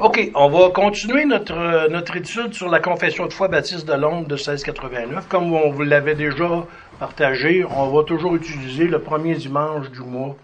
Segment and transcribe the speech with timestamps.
[0.00, 3.94] OK, on va continuer notre, euh, notre étude sur la confession de foi baptiste de
[3.94, 5.26] Londres de 1689.
[5.28, 6.64] Comme on vous l'avait déjà
[7.00, 10.36] partagé, on va toujours utiliser le premier dimanche du mois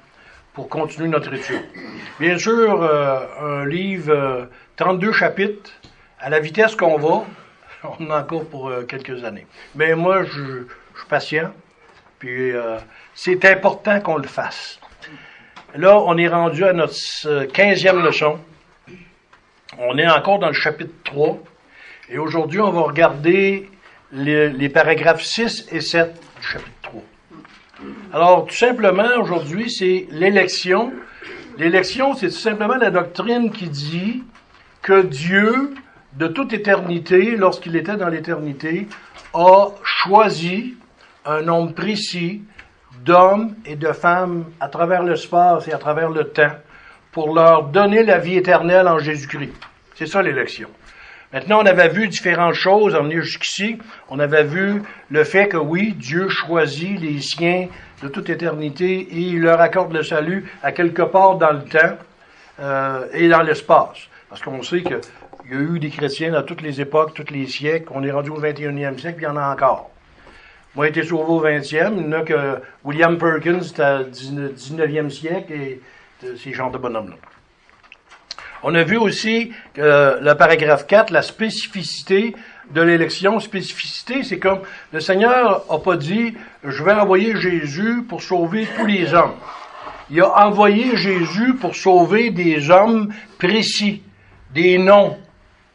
[0.55, 1.63] pour continuer notre étude.
[2.19, 4.45] Bien sûr, euh, un livre, euh,
[4.77, 5.71] 32 chapitres,
[6.19, 7.25] à la vitesse qu'on va,
[7.85, 9.47] on en a encore pour euh, quelques années.
[9.75, 11.53] Mais moi, je, je suis patient,
[12.19, 12.79] puis euh,
[13.15, 14.81] c'est important qu'on le fasse.
[15.77, 16.95] Là, on est rendu à notre
[17.27, 18.39] euh, 15e leçon.
[19.79, 21.39] On est encore dans le chapitre 3.
[22.11, 23.69] Et aujourd'hui, on va regarder
[24.13, 27.03] les, paragraphes 6 et 7 du chapitre 3.
[28.13, 30.93] Alors, tout simplement, aujourd'hui, c'est l'élection.
[31.59, 34.23] L'élection, c'est tout simplement la doctrine qui dit
[34.83, 35.75] que Dieu,
[36.15, 38.87] de toute éternité, lorsqu'il était dans l'éternité,
[39.33, 40.77] a choisi
[41.25, 42.43] un nombre précis
[43.05, 46.53] d'hommes et de femmes à travers l'espace et à travers le temps
[47.15, 49.55] pour leur donner la vie éternelle en Jésus-Christ.
[49.95, 50.69] C'est ça l'élection.
[51.33, 53.79] Maintenant, on avait vu différentes choses en venir jusqu'ici.
[54.09, 57.69] On avait vu le fait que oui, Dieu choisit les siens
[58.03, 61.97] de toute éternité et il leur accorde le salut à quelque part dans le temps
[62.61, 64.09] euh, et dans l'espace.
[64.29, 64.99] Parce qu'on sait qu'il
[65.51, 67.93] y a eu des chrétiens dans toutes les époques, tous les siècles.
[67.95, 69.91] On est rendu au 21e siècle, puis il y en a encore.
[70.75, 71.95] Moi, j'ai été sauvé au 20e.
[71.97, 75.81] Il y en a que William Perkins, c'était au 19e siècle, et
[76.37, 77.17] ces genres de bonhommes-là.
[78.63, 82.35] On a vu aussi que le paragraphe 4, la spécificité
[82.71, 83.39] de l'élection.
[83.39, 84.61] Spécificité, c'est comme
[84.93, 89.35] le Seigneur n'a pas dit Je vais envoyer Jésus pour sauver tous les hommes.
[90.11, 94.03] Il a envoyé Jésus pour sauver des hommes précis,
[94.53, 95.19] des noms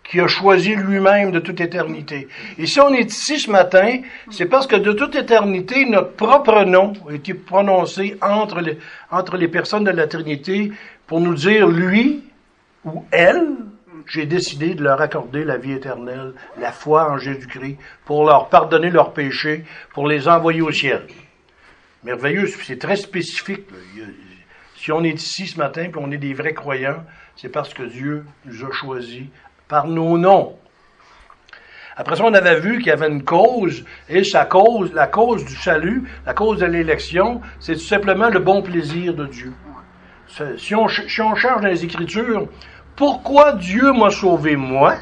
[0.10, 2.28] qu'il a choisi lui-même de toute éternité.
[2.58, 4.00] Et si on est ici ce matin,
[4.32, 8.80] c'est parce que de toute éternité, notre propre nom a été prononcé entre les,
[9.12, 10.72] entre les personnes de la Trinité
[11.06, 12.24] pour nous dire lui
[12.86, 13.50] ou elle,
[14.08, 18.90] j'ai décidé de leur accorder la vie éternelle, la foi en Jésus-Christ, pour leur pardonner
[18.90, 19.64] leurs péchés,
[19.94, 21.06] pour les envoyer au ciel.
[22.04, 23.68] Merveilleux, c'est très spécifique.
[24.76, 27.04] Si on est ici ce matin, puis on est des vrais croyants,
[27.36, 29.26] c'est parce que Dieu nous a choisis
[29.70, 30.56] par nos noms.
[31.96, 35.46] Après ça, on avait vu qu'il y avait une cause, et sa cause, la cause
[35.46, 39.54] du salut, la cause de l'élection, c'est tout simplement le bon plaisir de Dieu.
[40.58, 42.48] Si on, si cherche dans les Écritures,
[42.96, 44.96] pourquoi Dieu m'a sauvé moi?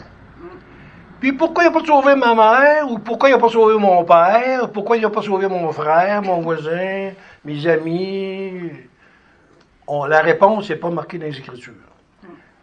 [1.20, 2.92] Puis pourquoi il n'a pas sauvé ma mère?
[2.92, 4.70] Ou pourquoi il n'a pas sauvé mon père?
[4.72, 7.12] Pourquoi il n'a pas sauvé mon frère, mon voisin,
[7.44, 8.72] mes amis?
[9.88, 11.74] La réponse n'est pas marquée dans les Écritures.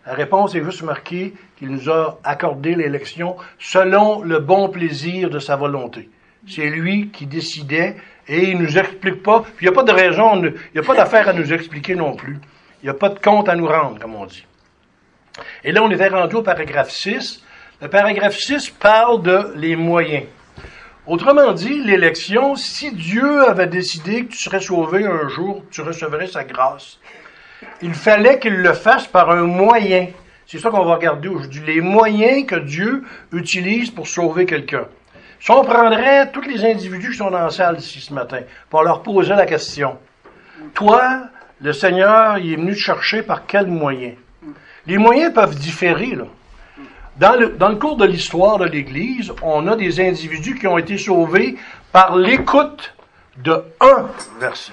[0.06, 5.38] La réponse est juste marquée qu'il nous a accordé l'élection selon le bon plaisir de
[5.38, 6.10] sa volonté.
[6.46, 7.96] C'est lui qui décidait
[8.28, 9.40] et il nous explique pas.
[9.40, 11.94] Puis il n'y a pas de raison, il n'y a pas d'affaire à nous expliquer
[11.94, 12.38] non plus.
[12.82, 14.44] Il n'y a pas de compte à nous rendre, comme on dit.
[15.64, 17.42] Et là, on était rendu au paragraphe 6.
[17.80, 20.26] Le paragraphe 6 parle de les moyens.
[21.06, 26.26] Autrement dit, l'élection, si Dieu avait décidé que tu serais sauvé un jour, tu recevrais
[26.26, 26.98] sa grâce,
[27.82, 30.08] il fallait qu'il le fasse par un moyen.
[30.46, 31.62] C'est ça qu'on va regarder aujourd'hui.
[31.66, 34.86] Les moyens que Dieu utilise pour sauver quelqu'un.
[35.40, 38.82] Si on prendrait tous les individus qui sont dans la salle ici ce matin, pour
[38.82, 39.98] leur poser la question,
[40.72, 41.24] toi,
[41.60, 44.12] le Seigneur, il est venu te chercher par quel moyen?
[44.86, 46.16] Les moyens peuvent différer,
[47.16, 51.56] dans le cours de l'histoire de l'Église, on a des individus qui ont été sauvés
[51.92, 52.94] par l'écoute
[53.38, 54.06] de un
[54.40, 54.72] verset.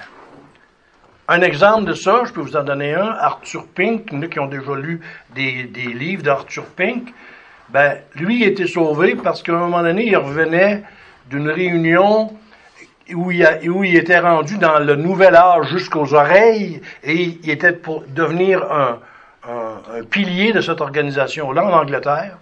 [1.28, 4.46] Un exemple de ça, je peux vous en donner un, Arthur Pink, a qui ont
[4.46, 5.00] déjà lu
[5.34, 7.14] des, des livres d'Arthur Pink,
[7.68, 10.82] ben, lui été sauvé parce qu'à un moment donné, il revenait
[11.30, 12.36] d'une réunion
[13.14, 17.72] où il, où il était rendu dans le nouvel âge jusqu'aux oreilles et il était
[17.72, 18.98] pour devenir un,
[19.48, 22.36] un- un pilier de cette organisation-là en Angleterre.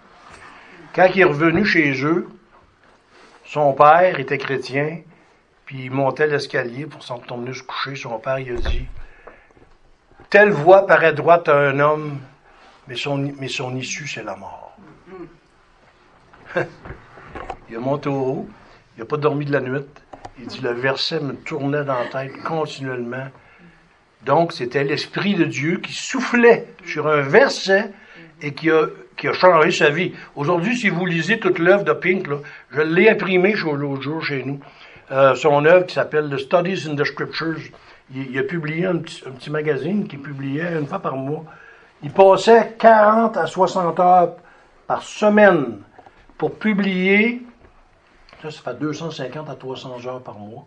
[0.95, 2.29] Quand il est revenu chez eux,
[3.45, 4.99] son père était chrétien,
[5.71, 7.95] puis il montait l'escalier pour s'en se coucher.
[7.95, 8.87] Son père, il a dit
[10.29, 12.19] Telle voie paraît droite à un homme,
[12.89, 14.77] mais son, issue, c'est la mort.
[16.57, 18.49] il a monté au haut,
[18.97, 19.87] il n'a pas dormi de la nuit.
[20.41, 23.29] Il dit Le verset me tournait dans la tête continuellement.
[24.25, 27.93] Donc, c'était l'Esprit de Dieu qui soufflait sur un verset
[28.43, 28.89] et qui a,
[29.35, 30.15] changé sa vie.
[30.35, 32.27] Aujourd'hui, si vous lisez toute l'œuvre de Pink,
[32.73, 34.59] je l'ai imprimé chez- l'autre jour chez nous,
[35.11, 37.71] euh, son œuvre qui s'appelle The Studies in the Scriptures.
[38.13, 41.45] Il, il a publié un petit, un petit magazine qui publiait une fois par mois.
[42.03, 44.37] Il passait 40 à 60 heures
[44.87, 45.79] par semaine
[46.39, 47.43] pour publier,
[48.41, 50.67] ça, ça fait 250 à 300 heures par mois,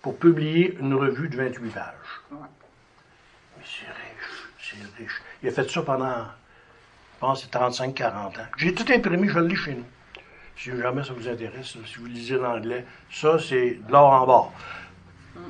[0.00, 1.84] pour publier une revue de 28 pages.
[2.30, 5.22] Mais c'est riche, c'est riche.
[5.42, 6.24] Il a fait ça pendant
[7.14, 8.30] je pense que c'est 35-40 ans.
[8.56, 9.84] J'ai tout imprimé, je l'ai chez nous.
[10.56, 14.44] Si jamais ça vous intéresse, si vous lisez l'anglais, ça, c'est de l'or en bas.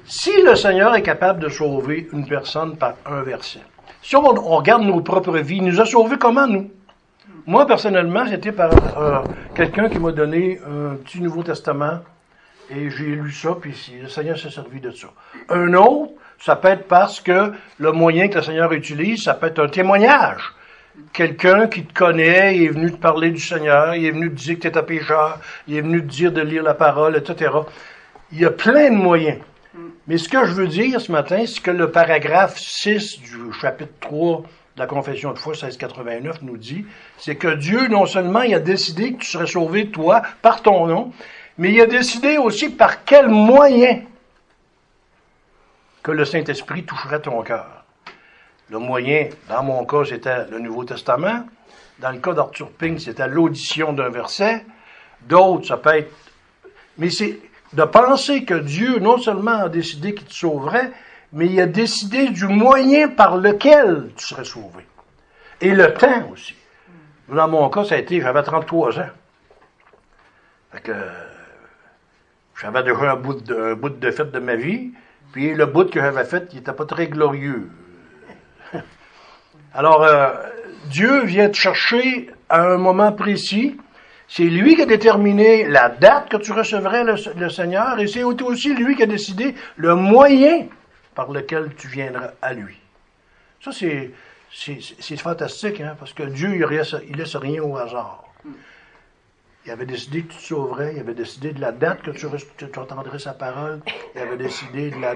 [0.07, 3.61] Si le Seigneur est capable de sauver une personne par un verset,
[4.03, 6.71] si on, regarde nos propres vies, il nous a sauvés comment, nous?
[7.47, 9.23] Moi, personnellement, c'était par euh,
[9.55, 12.01] quelqu'un qui m'a donné un petit Nouveau Testament
[12.71, 15.09] et j'ai lu ça, puis le Seigneur s'est servi de ça.
[15.51, 19.47] Un autre, ça peut être parce que le moyen que le Seigneur utilise, ça peut
[19.47, 20.53] être un témoignage.
[21.13, 24.35] Quelqu'un qui te connaît, il est venu te parler du Seigneur, il est venu te
[24.35, 27.17] dire que tu es un pécheur, il est venu te dire de lire la parole,
[27.17, 27.51] etc.
[28.33, 29.39] Il y a plein de moyens.
[30.07, 33.93] Mais ce que je veux dire ce matin, c'est que le paragraphe 6 du chapitre
[34.01, 34.43] 3
[34.77, 36.85] de la Confession de foi 1689 nous dit,
[37.17, 40.87] c'est que Dieu, non seulement il a décidé que tu serais sauvé, toi, par ton
[40.87, 41.13] nom,
[41.59, 44.03] mais il a décidé aussi par quel moyen
[46.03, 47.84] que le Saint-Esprit toucherait ton cœur.
[48.71, 51.45] Le moyen, dans mon cas, c'était le Nouveau Testament.
[51.99, 54.65] Dans le cas d'Arthur Ping, c'était l'audition d'un verset.
[55.23, 56.13] D'autres, ça peut être...
[56.99, 57.39] Mais c'est
[57.73, 60.93] de penser que Dieu non seulement a décidé qu'il te sauverait,
[61.33, 64.87] mais il a décidé du moyen par lequel tu serais sauvé.
[65.61, 66.55] Et le temps aussi.
[67.29, 69.09] Dans mon cas, ça a été, j'avais 33 ans.
[70.73, 70.93] Fait que,
[72.61, 74.93] j'avais déjà un bout, de, un bout de fête de ma vie,
[75.33, 77.71] puis le bout que j'avais fait, il n'était pas très glorieux.
[79.75, 80.31] Alors, euh,
[80.87, 83.77] Dieu vient te chercher à un moment précis.
[84.29, 88.75] C'est lui qui a déterminé la date que tu recevrais le, Seigneur, et c'est aussi
[88.75, 90.67] lui qui a décidé le moyen
[91.15, 92.79] par lequel tu viendras à lui.
[93.61, 98.24] Ça, c'est, fantastique, hein, parce que Dieu, il laisse rien au hasard.
[99.67, 100.93] Il avait décidé que tu te sauverais.
[100.95, 102.27] Il avait décidé de la date que tu,
[102.79, 103.81] entendrais sa parole.
[104.15, 105.15] Il avait décidé de la.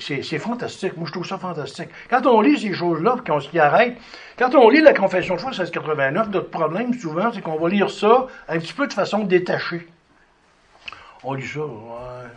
[0.00, 0.96] C'est fantastique.
[0.96, 1.90] Moi, je trouve ça fantastique.
[2.10, 3.96] Quand on lit ces choses-là, qu'on s'y arrête,
[4.36, 7.90] quand on lit la Confession de foi 1689, notre problème, souvent, c'est qu'on va lire
[7.90, 9.86] ça un petit peu de façon détachée.
[11.22, 12.28] On lit ça, ouais.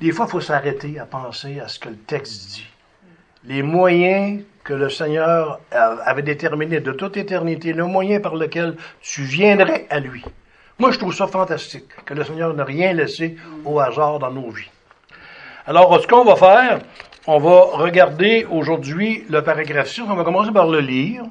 [0.00, 2.66] Des fois, il faut s'arrêter à penser à ce que le texte dit.
[3.46, 9.22] Les moyens que le Seigneur avait déterminé de toute éternité, le moyen par lequel tu
[9.22, 10.24] viendrais à lui.
[10.78, 14.50] Moi, je trouve ça fantastique, que le Seigneur n'a rien laissé au hasard dans nos
[14.50, 14.70] vies.
[15.66, 16.80] Alors, ce qu'on va faire,
[17.28, 21.22] on va regarder aujourd'hui le paragraphe 6, on va commencer par le lire.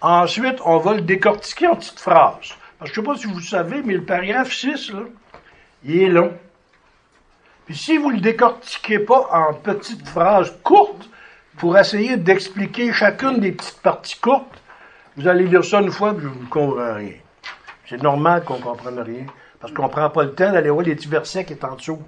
[0.00, 2.54] Ensuite, on va le décortiquer en petites phrases.
[2.84, 5.00] je ne sais pas si vous le savez, mais le paragraphe 6, là,
[5.84, 6.32] il est long.
[7.66, 11.08] Puis si vous ne le décortiquez pas en petites phrases courtes,
[11.58, 14.62] pour essayer d'expliquer chacune des petites parties courtes.
[15.16, 17.14] Vous allez lire ça une fois, puis vous ne comprenez rien.
[17.88, 19.26] C'est normal qu'on ne comprenne rien,
[19.60, 21.76] parce qu'on ne prend pas le temps d'aller voir les petits versets qui sont en
[21.76, 22.02] dessous.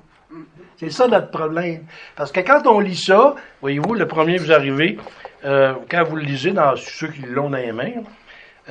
[0.78, 1.84] C'est ça notre problème.
[2.16, 4.98] Parce que quand on lit ça, voyez-vous, le premier vous arrivez,
[5.44, 8.02] euh, quand vous le lisez dans ceux qui l'ont dans les mains,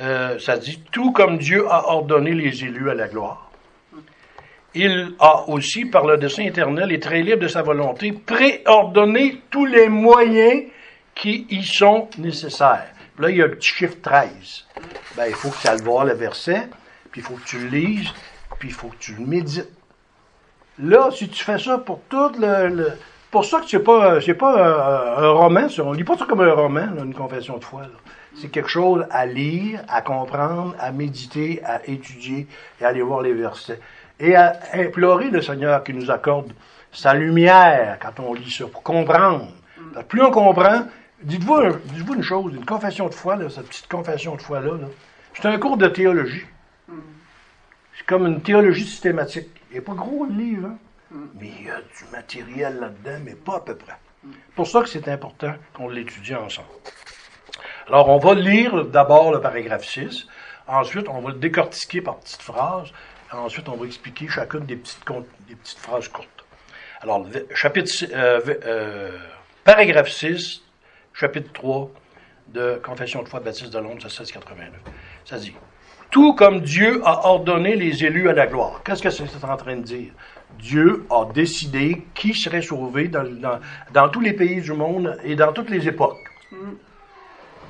[0.00, 3.50] euh, ça dit Tout comme Dieu a ordonné les élus à la gloire
[4.74, 9.66] il a aussi, par le dessein éternel et très libre de sa volonté, préordonné tous
[9.66, 10.64] les moyens
[11.14, 12.90] qui y sont nécessaires.
[13.18, 14.66] Là, il y a un petit chiffre 13.
[15.16, 16.68] Ben, il faut que tu ailles voir le verset,
[17.12, 18.08] puis il faut que tu le lises,
[18.58, 19.70] puis il faut que tu le médites.
[20.80, 22.88] Là, si tu fais ça pour tout le...
[23.30, 26.52] pour ça que c'est pas, c'est pas un, roman, on lit pas ça comme un
[26.52, 27.82] roman, une confession de foi.
[28.34, 32.48] C'est quelque chose à lire, à comprendre, à méditer, à étudier
[32.80, 33.78] et à aller voir les versets
[34.20, 36.52] et à implorer le Seigneur qui nous accorde
[36.92, 39.48] sa lumière quand on lit ça, pour comprendre.
[40.08, 40.86] plus on comprend,
[41.22, 44.72] dites-vous dites une chose, une confession de foi, cette petite confession de foi-là,
[45.34, 46.44] c'est un cours de théologie.
[47.96, 49.48] C'est comme une théologie systématique.
[49.70, 51.16] Il n'est pas gros le livre, hein?
[51.34, 53.94] mais il y a du matériel là-dedans, mais pas à peu près.
[54.22, 56.68] C'est pour ça que c'est important qu'on l'étudie ensemble.
[57.88, 60.26] Alors, on va lire d'abord le paragraphe 6,
[60.66, 62.92] ensuite on va le décortiquer par petites phrases,
[63.36, 65.04] Ensuite, on va expliquer chacune des petites,
[65.48, 66.44] des petites phrases courtes.
[67.00, 69.10] Alors, chapitre, euh, euh,
[69.64, 70.62] paragraphe 6,
[71.12, 71.90] chapitre 3
[72.48, 74.70] de Confession de foi Baptiste de Londres, 1689.
[75.24, 75.54] Ça dit
[76.10, 78.82] Tout comme Dieu a ordonné les élus à la gloire.
[78.84, 80.12] Qu'est-ce que c'est en train de dire?
[80.58, 83.58] Dieu a décidé qui serait sauvé dans, dans,
[83.92, 86.16] dans tous les pays du monde et dans toutes les époques.
[86.52, 86.56] Mm.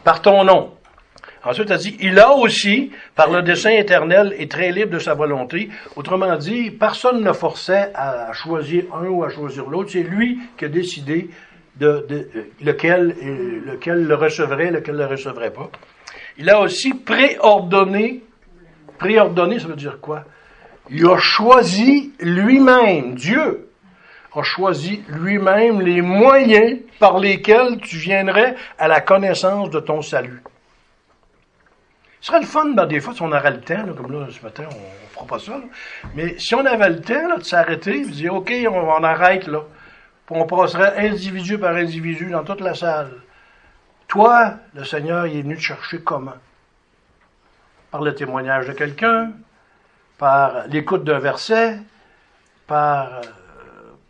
[0.05, 0.77] Par ton nom.
[1.45, 5.15] Ensuite, elle dit, il a aussi, par le dessein éternel, est très libre de sa
[5.15, 5.69] volonté.
[5.97, 9.91] Autrement dit, personne ne forçait à choisir un ou à choisir l'autre.
[9.93, 11.29] C'est lui qui a décidé
[11.77, 12.07] de
[12.63, 13.15] lequel,
[13.67, 15.71] lequel le recevrait, lequel le recevrait pas.
[16.39, 18.23] Il a aussi préordonné.
[18.99, 20.25] Préordonné, ça veut dire quoi?
[20.91, 23.69] Il a choisi lui-même, Dieu
[24.37, 30.43] a choisi lui-même les moyens par lesquels tu viendrais à la connaissance de ton salut.
[32.25, 34.43] Ce serait le fun, ben, des fois, si on aurait le temps, comme là, ce
[34.43, 35.61] matin, on ne fera pas ça,
[36.15, 39.61] mais si on avait le temps de s'arrêter, de dire, OK, on, arrête là,
[40.25, 43.11] puis on passerait individu par individu dans toute la salle.
[44.09, 46.33] Toi, le Seigneur, il est venu te chercher comment?
[47.91, 49.33] Par le témoignage de quelqu'un,
[50.17, 51.79] par l'écoute d'un verset,
[52.67, 53.21] par, euh,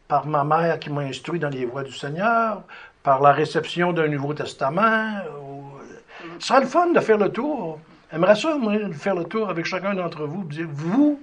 [0.07, 2.63] par ma mère qui m'a instruit dans les voies du Seigneur,
[3.03, 5.17] par la réception d'un Nouveau Testament.
[6.39, 7.81] Ce serait le fun de faire le tour.
[8.17, 10.45] Moi, de faire le tour avec chacun d'entre vous.
[10.45, 11.21] Dire, vous,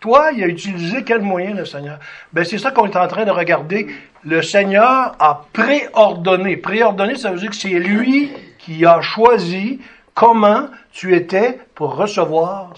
[0.00, 1.98] toi, il a utilisé quel moyen, le Seigneur?
[2.32, 3.88] Ben, c'est ça qu'on est en train de regarder.
[4.24, 6.56] Le Seigneur a préordonné.
[6.56, 9.80] Préordonné, ça veut dire que c'est lui qui a choisi
[10.14, 12.72] comment tu étais pour recevoir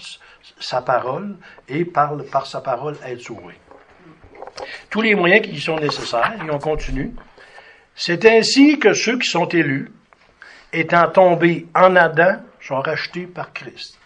[0.59, 1.35] sa parole
[1.67, 3.55] et par, par sa parole être sauvé.
[4.89, 7.13] Tous les moyens qui sont nécessaires, et on continue.
[7.95, 9.91] C'est ainsi que ceux qui sont élus,
[10.73, 13.97] étant tombés en Adam, sont rachetés par Christ.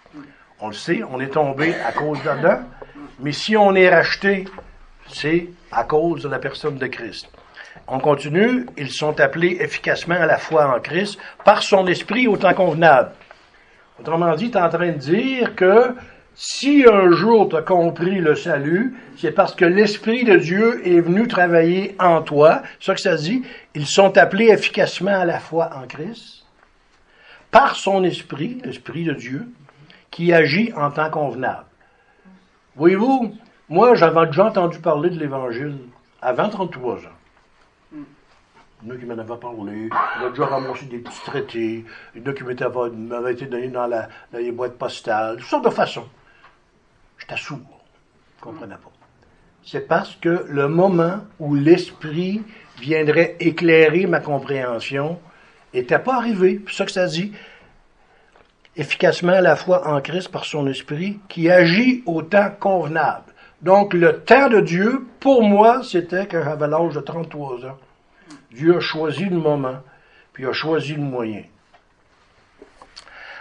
[0.60, 2.60] On le sait, on est tombé à cause d'Adam,
[3.20, 4.46] mais si on est racheté,
[5.10, 7.30] c'est à cause de la personne de Christ.
[7.88, 12.38] On continue, ils sont appelés efficacement à la foi en Christ par son esprit au
[12.38, 13.12] temps convenable.
[14.00, 15.94] Autrement dit, tu es en train de dire que
[16.34, 21.00] si un jour tu as compris le salut, c'est parce que l'Esprit de Dieu est
[21.00, 22.62] venu travailler en toi.
[22.80, 23.44] C'est ça que ça dit?
[23.74, 26.45] Ils sont appelés efficacement à la foi en Christ
[27.56, 29.48] par son esprit, l'esprit de Dieu,
[30.12, 31.64] qui agit en temps convenable.
[32.76, 33.34] Voyez-vous,
[33.70, 35.78] moi, j'avais déjà entendu parler de l'Évangile
[36.22, 37.00] avant 33 ans.
[37.94, 42.22] Il y en a qui m'en avaient parlé, a déjà ramassé des petits traités, il
[42.22, 45.64] y en a qui m'avaient été donnés dans, la, dans, les boîtes postales, toutes sortes
[45.64, 46.10] de façons.
[47.20, 48.92] J'étais sourd, je ne comprenais pas.
[49.64, 52.44] C'est parce que le moment où l'Esprit
[52.82, 55.22] viendrait éclairer ma compréhension,
[55.76, 56.62] n'était pas arrivé.
[56.68, 57.32] C'est ça que ça dit.
[58.76, 63.34] Efficacement à la fois en Christ par son esprit, qui agit au temps convenable.
[63.62, 67.78] Donc, le temps de Dieu, pour moi, c'était quand j'avais l'âge de 33 ans.
[68.52, 69.80] Dieu a choisi le moment,
[70.34, 71.44] puis a choisi le moyen.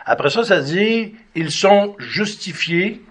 [0.06, 3.02] Après ça, ça dit, ils sont justifiés,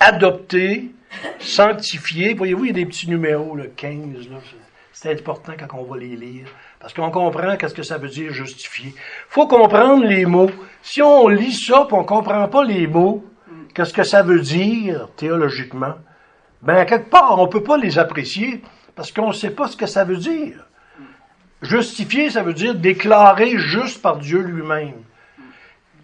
[0.00, 0.90] adoptés,
[1.38, 2.34] sanctifiés.
[2.34, 4.38] Voyez-vous, il y a des petits numéros, le 15, là.
[4.92, 6.46] C'est important quand on va les lire.
[6.82, 8.92] Parce qu'on comprend qu'est-ce que ça veut dire justifier.
[9.28, 10.50] faut comprendre les mots.
[10.82, 13.24] Si on lit ça et on comprend pas les mots,
[13.72, 15.94] qu'est-ce que ça veut dire théologiquement,
[16.60, 18.62] ben, quelque part, on peut pas les apprécier
[18.96, 20.66] parce qu'on ne sait pas ce que ça veut dire.
[21.62, 25.04] Justifier, ça veut dire déclarer juste par Dieu lui-même.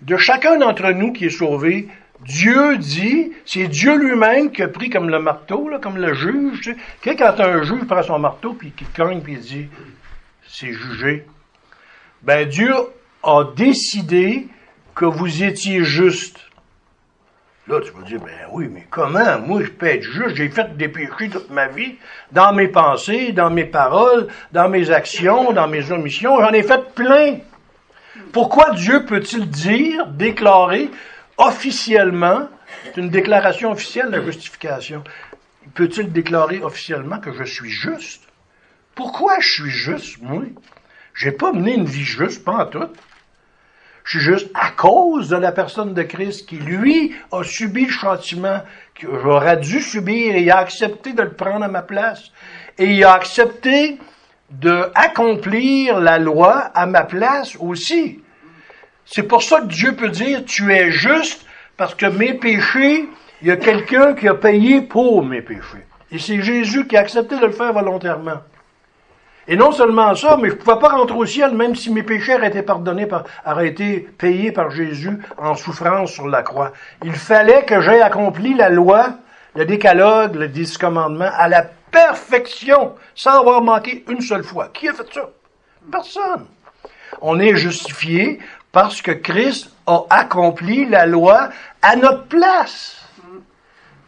[0.03, 1.89] De chacun d'entre nous qui est sauvé,
[2.25, 6.73] Dieu dit, c'est Dieu lui-même qui a pris comme le marteau, comme le juge.
[7.03, 9.69] Quand un juge prend son marteau, puis qu'il cogne, puis il dit,
[10.49, 11.27] c'est jugé.
[12.23, 12.75] Ben, Dieu
[13.23, 14.49] a décidé
[14.95, 16.39] que vous étiez juste.
[17.69, 19.39] Là, tu vas dire, ben oui, mais comment?
[19.41, 20.37] Moi, je peux être juste.
[20.37, 21.97] J'ai fait des péchés toute ma vie,
[22.33, 26.41] dans mes pensées, dans mes paroles, dans mes actions, dans mes omissions.
[26.41, 27.39] J'en ai fait plein.
[28.33, 30.91] Pourquoi Dieu peut-il dire, déclarer
[31.37, 32.49] officiellement,
[32.85, 35.05] c'est une déclaration officielle de justification,
[35.75, 38.28] peut-il déclarer officiellement que je suis juste?
[38.99, 40.43] Pourquoi je suis juste, moi?
[41.15, 42.89] J'ai pas mené une vie juste, pas en tout.
[44.03, 47.93] Je suis juste à cause de la personne de Christ qui, lui, a subi le
[47.93, 48.61] châtiment
[48.97, 52.33] que j'aurais dû subir et a accepté de le prendre à ma place.
[52.77, 53.99] Et il a accepté
[54.51, 58.21] de accomplir la loi à ma place aussi.
[59.05, 63.09] C'est pour ça que Dieu peut dire, tu es juste parce que mes péchés,
[63.43, 65.87] il y a quelqu'un qui a payé pour mes péchés.
[66.11, 68.41] Et c'est Jésus qui a accepté de le faire volontairement.
[69.51, 72.03] Et non seulement ça, mais je ne pouvais pas rentrer au ciel même si mes
[72.03, 76.73] péchés auraient été pardonnés, par, auraient été payés par Jésus en souffrance sur la croix.
[77.03, 79.15] Il fallait que j'aie accompli la loi,
[79.57, 84.69] le décalogue, le dix commandements à la perfection, sans avoir manqué une seule fois.
[84.69, 85.31] Qui a fait ça?
[85.91, 86.47] Personne.
[87.23, 88.41] On est justifié
[88.71, 91.49] parce que Christ a accompli la loi
[91.81, 93.03] à notre place.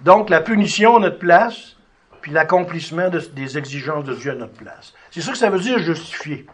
[0.01, 1.77] Donc la punition à notre place,
[2.21, 4.93] puis l'accomplissement des exigences de Dieu à notre place.
[5.11, 6.47] C'est ça que ça veut dire justifier.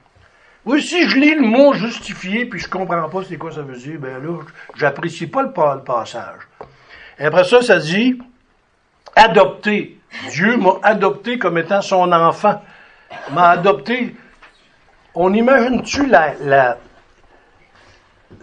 [0.66, 3.76] Oui, si je lis le mot justifier, puis je comprends pas c'est quoi ça veut
[3.76, 4.40] dire, ben là,
[4.74, 6.40] j'apprécie pas le, passage.
[7.18, 8.18] Et après ça, ça dit
[9.14, 10.00] adopter.
[10.30, 12.62] Dieu m'a adopté comme étant son enfant.
[13.30, 14.16] M'a adopté.
[15.14, 16.78] On imagine-tu la, la,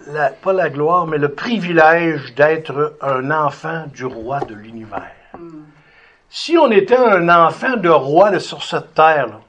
[0.07, 5.11] la, pas la gloire, mais le privilège d'être un enfant du roi de l'univers?
[5.37, 5.63] Hmm.
[6.29, 9.39] Si on était un enfant de roi sur cette terre, là,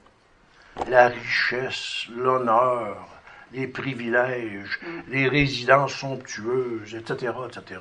[0.89, 3.07] la richesse, l'honneur,
[3.53, 7.81] les privilèges, les résidences somptueuses, etc., etc.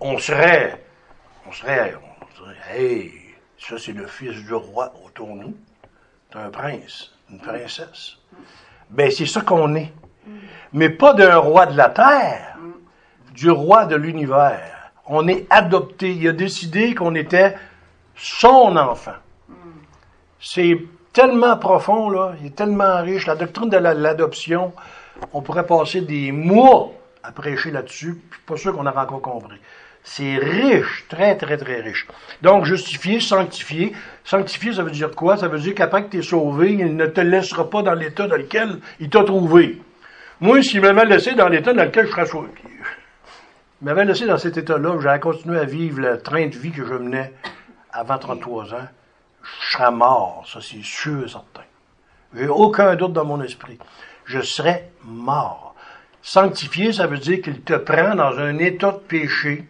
[0.00, 0.84] On serait,
[1.46, 3.12] on serait, on serait, hey,
[3.58, 5.56] ça c'est le fils du roi autour de nous.
[6.30, 8.16] C'est un prince, une princesse.
[8.90, 9.92] Ben c'est ça qu'on est.
[10.72, 12.58] Mais pas d'un roi de la terre,
[13.32, 14.92] du roi de l'univers.
[15.06, 16.12] On est adopté.
[16.12, 17.56] Il a décidé qu'on était
[18.14, 19.14] son enfant.
[20.40, 20.78] C'est
[21.16, 23.26] tellement profond, là, il est tellement riche.
[23.26, 24.74] La doctrine de l'adoption,
[25.32, 26.90] on pourrait passer des mois
[27.22, 29.58] à prêcher là-dessus, puis pas sûr qu'on a encore compris.
[30.02, 32.06] C'est riche, très, très, très riche.
[32.42, 33.94] Donc, justifier, sanctifier.
[34.24, 35.38] Sanctifier, ça veut dire quoi?
[35.38, 38.28] Ça veut dire qu'après que tu es sauvé, il ne te laissera pas dans l'état
[38.28, 39.80] dans lequel il t'a trouvé.
[40.42, 42.50] Moi, s'il m'avait laissé dans l'état dans lequel je serais sauvé,
[43.80, 46.84] il m'avait laissé dans cet état-là, j'allais continuer à vivre le train de vie que
[46.84, 47.32] je menais
[47.90, 48.88] avant 33 ans,
[49.60, 51.62] je serais mort, ça c'est sûr et certain.
[52.34, 53.78] J'ai aucun doute dans mon esprit.
[54.24, 55.74] Je serais mort.
[56.22, 59.64] Sanctifier, ça veut dire qu'il te prend dans un état de péché.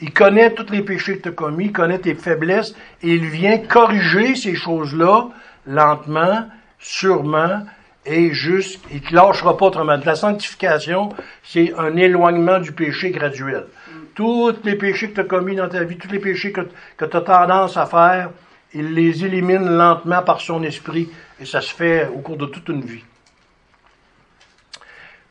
[0.00, 3.26] Il connaît tous les péchés que tu as commis, il connaît tes faiblesses, et il
[3.26, 5.28] vient corriger ces choses-là
[5.66, 7.62] lentement, sûrement,
[8.04, 9.96] et juste, il te lâchera pas autrement.
[10.04, 11.08] La sanctification,
[11.42, 13.66] c'est un éloignement du péché graduel.
[14.14, 16.60] Tous les péchés que tu as commis dans ta vie, tous les péchés que,
[16.96, 18.30] que tu as tendance à faire,
[18.76, 21.08] il les élimine lentement par son esprit,
[21.40, 23.04] et ça se fait au cours de toute une vie.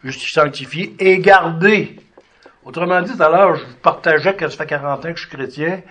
[0.04, 1.96] Juste sanctifier et garder.
[2.64, 5.36] Autrement dit, tout à l'heure, je partageais que ça fait 40 ans que je suis
[5.36, 5.82] chrétien,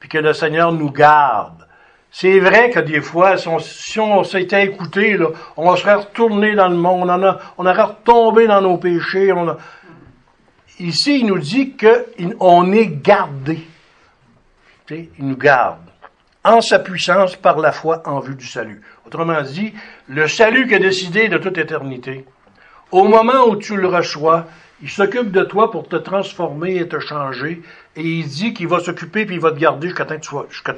[0.00, 1.66] puis que le Seigneur nous garde.
[2.10, 5.18] C'est vrai que des fois, si on, s'était écouté,
[5.58, 9.30] on serait retourné dans le monde, on, a, on aurait retombé dans nos péchés.
[10.78, 13.66] Ici, il nous dit qu'on est gardé.
[14.90, 15.83] il nous garde
[16.44, 18.82] en sa puissance par la foi en vue du salut.
[19.06, 19.74] Autrement dit,
[20.08, 22.26] le salut qui a décidé de toute éternité,
[22.92, 24.46] au moment où tu le reçois,
[24.82, 27.62] il s'occupe de toi pour te transformer et te changer,
[27.96, 30.76] et il dit qu'il va s'occuper puis il va te garder jusqu'à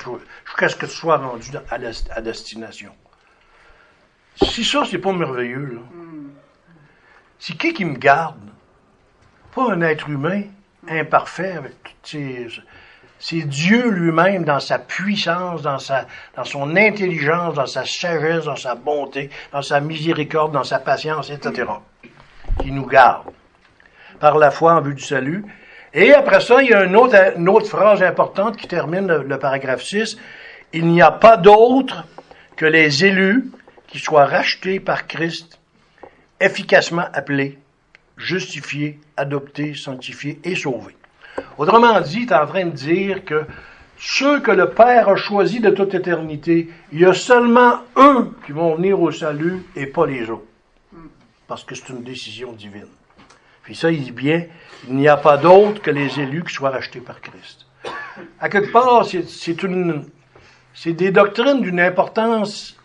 [0.68, 2.92] ce que tu sois rendu à, destination.
[4.40, 5.80] Si ça, c'est pas merveilleux, là.
[7.38, 8.40] C'est qui qui me garde?
[9.54, 10.42] Pas un être humain
[10.88, 12.48] imparfait avec toutes ses,
[13.18, 18.56] c'est Dieu lui-même dans sa puissance, dans, sa, dans son intelligence, dans sa sagesse, dans
[18.56, 21.64] sa bonté, dans sa miséricorde, dans sa patience, etc.
[22.60, 23.26] qui nous garde
[24.20, 25.44] par la foi en vue du salut.
[25.94, 29.38] Et après ça, il y a une autre, une autre phrase importante qui termine le,
[29.38, 30.18] paragraphe 6.
[30.72, 32.04] Il n'y a pas d'autre
[32.56, 33.50] que les élus
[33.86, 35.58] qui soient rachetés par Christ,
[36.40, 37.58] efficacement appelés,
[38.16, 40.96] justifiés, adoptés, sanctifiés et sauvés.
[41.58, 43.44] Autrement dit, est en train de dire que
[43.98, 48.52] ceux que le Père a choisis de toute éternité, il y a seulement eux qui
[48.52, 50.44] vont venir au salut et pas les autres.
[51.48, 52.88] Parce que c'est une décision divine.
[53.62, 54.44] Puis ça, il dit bien,
[54.86, 57.66] il n'y a pas d'autre que les élus qui soient rachetés par Christ.
[58.38, 60.04] À quelque part, c'est une,
[60.74, 62.76] c'est des doctrines d'une importance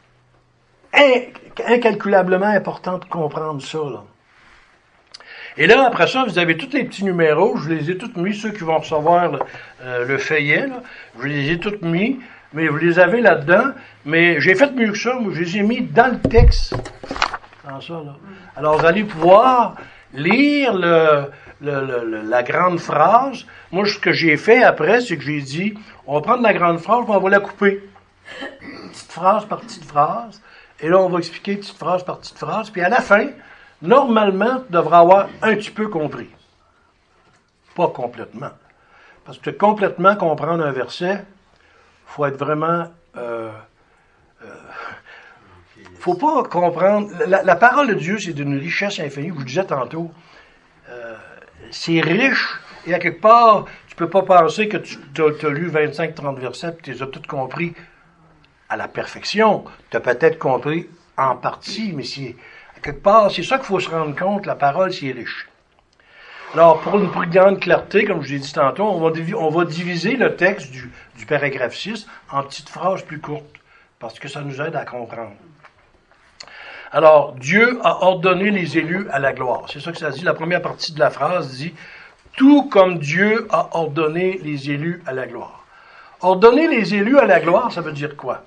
[1.67, 3.77] incalculablement importante de comprendre ça.
[3.77, 4.03] Là.
[5.61, 8.33] Et là, après ça, vous avez tous les petits numéros, je les ai tous mis,
[8.33, 9.39] ceux qui vont recevoir le,
[9.83, 10.81] euh, feuillet, là,
[11.19, 12.19] je les ai tous mis,
[12.51, 13.65] mais vous les avez là-dedans,
[14.03, 16.73] mais j'ai fait mieux que ça, je les ai mis dans le texte.
[18.57, 19.75] Alors, vous allez pouvoir
[20.15, 20.73] lire
[21.61, 23.45] la grande phrase.
[23.71, 25.75] Moi, ce que j'ai fait après, c'est que j'ai dit,
[26.07, 27.83] on va prendre la grande phrase, on va la couper.
[28.89, 30.41] Petite phrase par petite phrase.
[30.79, 32.71] Et là, on va expliquer petite phrase par petite phrase.
[32.71, 33.27] Puis à la fin,
[33.81, 36.29] normalement, tu devrais avoir un petit peu compris.
[37.75, 38.51] Pas complètement.
[39.25, 41.23] Parce que complètement comprendre un verset,
[42.05, 42.91] faut être vraiment...
[43.17, 43.51] Euh,
[44.43, 44.47] euh,
[45.99, 47.09] faut pas comprendre...
[47.27, 49.29] La, parole de Dieu, c'est d'une richesse infinie.
[49.29, 50.11] Je vous disais tantôt,
[50.89, 51.15] euh,
[51.69, 56.39] c'est riche, et à quelque part, tu peux pas penser que tu as, lu 25-30
[56.39, 57.73] versets et tu les as tous compris
[58.69, 59.65] à la perfection.
[59.91, 62.35] Tu as peut-être compris en partie, mais c'est
[62.81, 65.47] quelque part, c'est ça qu'il faut se rendre compte, la parole, c'est riche.
[66.53, 70.35] Alors, pour une plus grande clarté, comme je l'ai dit tantôt, on va, diviser le
[70.35, 73.45] texte du, du paragraphe 6 en petites phrases plus courtes,
[73.99, 75.31] parce que ça nous aide à comprendre.
[76.91, 79.67] Alors, Dieu a ordonné les élus à la gloire.
[79.71, 80.23] C'est ça que ça dit.
[80.23, 81.73] La première partie de la phrase dit,
[82.35, 85.65] tout comme Dieu a ordonné les élus à la gloire.
[86.19, 88.43] Ordonner les élus à la gloire, ça veut dire quoi?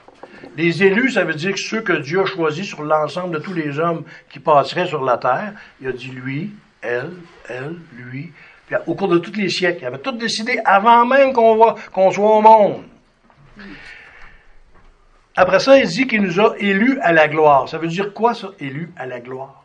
[0.57, 3.55] Les élus, ça veut dire que ceux que Dieu a choisis sur l'ensemble de tous
[3.55, 7.11] les hommes qui passeraient sur la terre, il a dit lui, elle,
[7.49, 8.33] elle, lui.
[8.67, 12.11] Puis au cours de tous les siècles, il avait tout décidé avant même qu'on qu'on
[12.11, 12.85] soit au monde.
[15.37, 17.69] Après ça, il dit qu'il nous a élus à la gloire.
[17.69, 19.65] Ça veut dire quoi ça, élus à la gloire?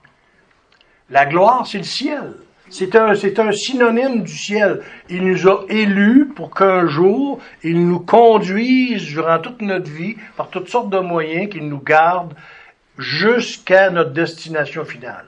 [1.09, 2.33] La gloire, c'est le ciel.
[2.69, 4.81] C'est un, c'est un synonyme du ciel.
[5.09, 10.49] Il nous a élus pour qu'un jour, il nous conduise durant toute notre vie, par
[10.49, 12.33] toutes sortes de moyens, qu'il nous garde
[12.97, 15.25] jusqu'à notre destination finale.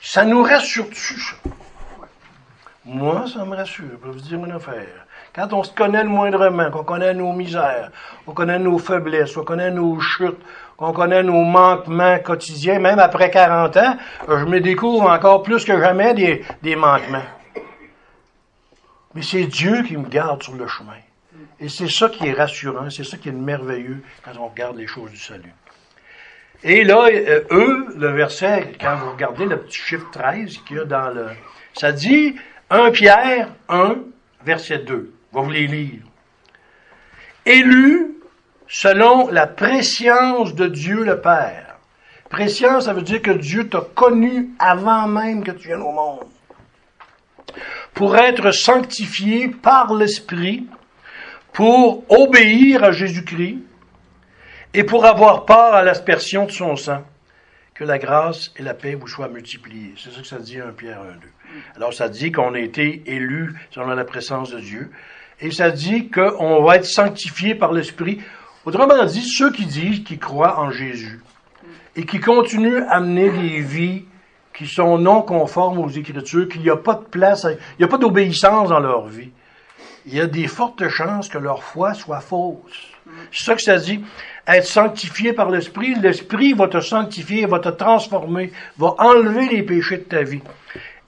[0.00, 1.36] Ça nous rassure-tu, ça?
[2.84, 3.84] Moi, ça me rassure.
[4.02, 5.06] Je vais vous dire une affaire.
[5.34, 7.90] Quand on se connaît le moindrement, qu'on connaît nos misères,
[8.26, 10.40] qu'on connaît nos faiblesses, qu'on connaît nos chutes,
[10.76, 13.96] qu'on connaît nos manquements quotidiens, même après 40 ans,
[14.28, 17.22] je me découvre encore plus que jamais des, des manquements.
[19.14, 20.94] Mais c'est Dieu qui me garde sur le chemin.
[21.60, 24.86] Et c'est ça qui est rassurant, c'est ça qui est merveilleux quand on regarde les
[24.86, 25.52] choses du salut.
[26.62, 30.80] Et là, euh, eux, le verset, quand vous regardez le petit chiffre 13 qu'il y
[30.80, 31.28] a dans le...
[31.74, 32.36] Ça dit
[32.68, 33.96] 1 Pierre 1,
[34.44, 35.12] verset 2.
[35.32, 36.02] Vous les lire.
[37.46, 38.16] Élu
[38.68, 41.76] selon la préscience de Dieu le Père.
[42.28, 46.26] Préscience, ça veut dire que Dieu t'a connu avant même que tu viennes au monde.
[47.94, 50.68] Pour être sanctifié par l'Esprit,
[51.52, 53.58] pour obéir à Jésus-Christ
[54.72, 57.04] et pour avoir part à l'aspersion de son sang.
[57.74, 59.94] Que la grâce et la paix vous soient multipliées.
[59.96, 61.18] C'est ça que ça dit 1 Pierre 1, 2.
[61.76, 64.90] Alors ça dit qu'on a été élu selon la présence de Dieu.
[65.42, 68.20] Et ça dit qu'on va être sanctifié par l'Esprit.
[68.64, 71.20] Autrement dit, ceux qui disent qu'ils croient en Jésus
[71.96, 74.04] et qui continuent à mener des vies
[74.52, 77.88] qui sont non conformes aux Écritures, qu'il n'y a pas de place, il n'y a
[77.88, 79.30] pas d'obéissance dans leur vie,
[80.06, 82.90] il y a des fortes chances que leur foi soit fausse.
[83.32, 84.04] C'est ça que ça dit.
[84.46, 89.98] Être sanctifié par l'Esprit, l'Esprit va te sanctifier, va te transformer, va enlever les péchés
[89.98, 90.42] de ta vie.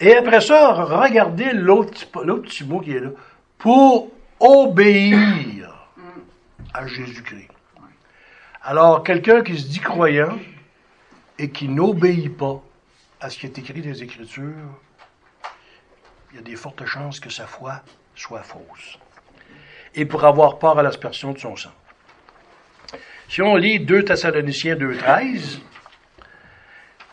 [0.00, 3.10] Et après ça, regardez l'autre petit mot qui est là.
[3.58, 4.10] Pour
[4.42, 5.72] obéir
[6.74, 7.48] à Jésus-Christ.
[8.62, 10.36] Alors, quelqu'un qui se dit croyant
[11.38, 12.60] et qui n'obéit pas
[13.20, 14.80] à ce qui est écrit des Écritures,
[16.30, 17.82] il y a des fortes chances que sa foi
[18.16, 18.98] soit fausse.
[19.94, 21.72] Et pour avoir part à l'aspersion de son sang.
[23.28, 25.60] Si on lit 2 Thessaloniciens 2.13,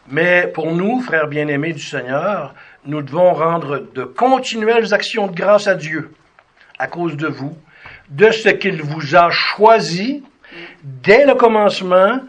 [0.08, 5.68] mais pour nous, frères bien-aimés du Seigneur, nous devons rendre de continuelles actions de grâce
[5.68, 6.12] à Dieu
[6.80, 7.56] à cause de vous,
[8.10, 10.24] de ce qu'il vous a choisi
[10.84, 12.20] dès le commencement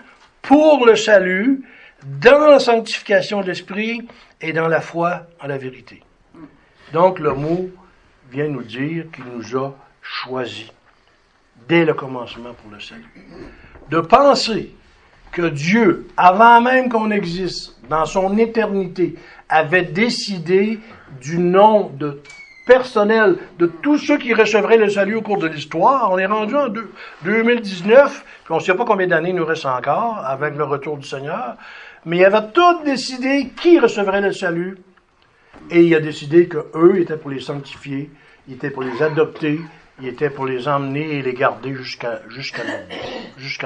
[0.42, 1.62] pour le salut,
[2.04, 4.06] dans la sanctification de l'esprit
[4.40, 6.02] et dans la foi en la vérité.
[6.92, 7.70] Donc le mot
[8.30, 10.70] vient nous dire qu'il nous a choisis
[11.68, 13.04] dès le commencement pour le salut.
[13.90, 14.74] De penser
[15.30, 19.14] que Dieu, avant même qu'on existe, dans son éternité,
[19.48, 20.80] avait décidé
[21.20, 22.22] du nom de
[22.70, 26.12] personnel de tous ceux qui recevraient le salut au cours de l'histoire.
[26.12, 26.68] On est rendu en
[27.24, 30.96] 2019, puis on ne sait pas combien d'années il nous reste encore avec le retour
[30.96, 31.56] du Seigneur,
[32.04, 34.78] mais il avait tout décidé qui recevrait le salut,
[35.68, 38.08] et il a décidé que eux étaient pour les sanctifier,
[38.46, 39.58] il était pour les adopter,
[40.00, 42.20] il était pour les emmener et les garder jusqu'à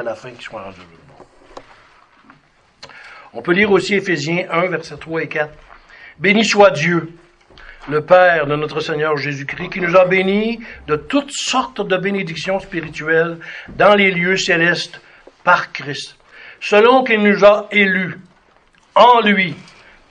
[0.02, 0.80] la fin qu'ils soient rendus.
[3.34, 5.52] On peut lire aussi Éphésiens 1, versets 3 et 4.
[6.18, 7.12] Béni soit Dieu,
[7.88, 12.60] le Père de notre Seigneur Jésus-Christ, qui nous a bénis de toutes sortes de bénédictions
[12.60, 13.38] spirituelles
[13.76, 15.00] dans les lieux célestes
[15.42, 16.16] par Christ,
[16.60, 18.18] selon qu'il nous a élus
[18.94, 19.54] en lui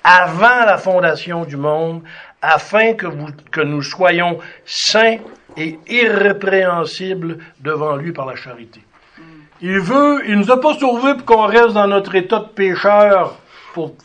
[0.03, 2.03] avant la fondation du monde,
[2.41, 5.17] afin que, nous soyons saints
[5.55, 8.81] et irrépréhensibles devant lui par la charité.
[9.61, 13.37] Il veut, il nous a pas sauvés pour qu'on reste dans notre état de pécheur.
[13.73, 13.95] Pour,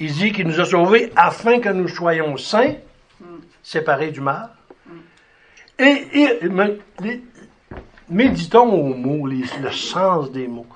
[0.00, 2.74] il dit qu'il nous a sauvés afin que nous soyons saints,
[3.66, 4.50] séparés du mal.
[5.78, 6.40] Et,
[8.08, 10.66] méditons aux mots, le sens des mots.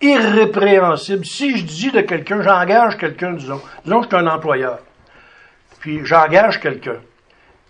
[0.00, 1.24] Irrépréhensible.
[1.26, 4.78] Si je dis de quelqu'un, j'engage quelqu'un, disons, disons que je suis un employeur,
[5.78, 6.96] puis j'engage quelqu'un.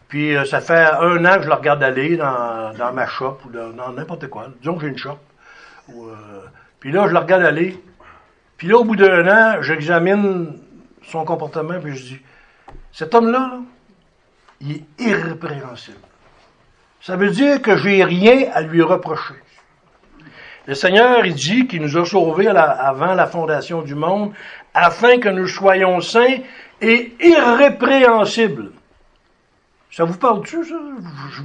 [0.09, 3.39] Puis euh, ça fait un an que je le regarde aller dans, dans ma shop
[3.45, 4.49] ou dans n'importe quoi.
[4.61, 5.19] Disons que j'ai une shop.
[5.91, 6.15] Euh,
[6.81, 7.83] puis là, je le regarde aller.
[8.57, 10.59] Puis là, au bout d'un an, j'examine
[11.03, 12.21] son comportement, puis je dis,
[12.93, 13.59] cet homme-là,
[14.63, 15.99] il est irrépréhensible.
[17.01, 19.35] Ça veut dire que j'ai rien à lui reprocher.
[20.67, 24.33] Le Seigneur, il dit qu'il nous a sauvés avant la fondation du monde,
[24.73, 26.39] afin que nous soyons saints
[26.81, 28.71] et irrépréhensibles.
[29.91, 30.77] Ça vous parle-tu, ça?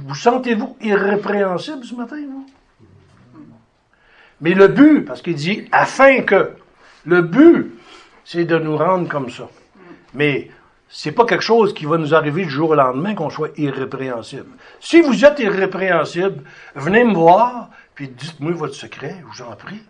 [0.06, 2.46] Vous, sentez-vous irrépréhensible ce matin, vous?
[4.40, 6.52] Mais le but, parce qu'il dit afin que,
[7.04, 7.74] le but,
[8.24, 9.48] c'est de nous rendre comme ça.
[10.14, 10.48] Mais
[10.88, 14.50] c'est pas quelque chose qui va nous arriver du jour au lendemain qu'on soit irrépréhensible.
[14.80, 16.42] Si vous êtes irrépréhensible,
[16.74, 19.82] venez me voir, puis dites-moi votre secret, je vous en prie.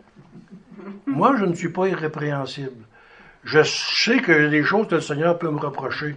[1.07, 2.85] Moi, je ne suis pas irrépréhensible.
[3.45, 6.17] Je sais que des choses que le Seigneur peut me reprocher.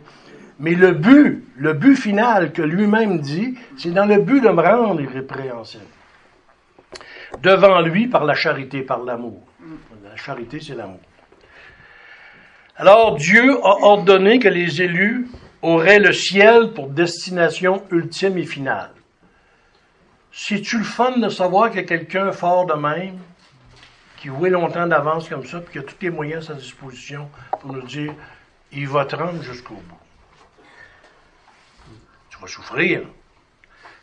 [0.59, 4.61] Mais le but, le but final que lui-même dit, c'est dans le but de me
[4.61, 5.83] rendre irrépréhensible.
[7.41, 9.41] Devant lui par la charité, par l'amour.
[10.03, 10.99] La charité, c'est l'amour.
[12.77, 15.27] Alors Dieu a ordonné que les élus
[15.61, 18.91] auraient le ciel pour destination ultime et finale.
[20.31, 23.19] C'est-tu le fun de savoir qu'il y a quelqu'un fort de même,
[24.17, 27.29] qui voit longtemps d'avance comme ça, puis qui a tous les moyens à sa disposition
[27.59, 28.13] pour nous dire,
[28.71, 29.99] il va te rendre jusqu'au bout?
[32.29, 33.01] Tu vas souffrir.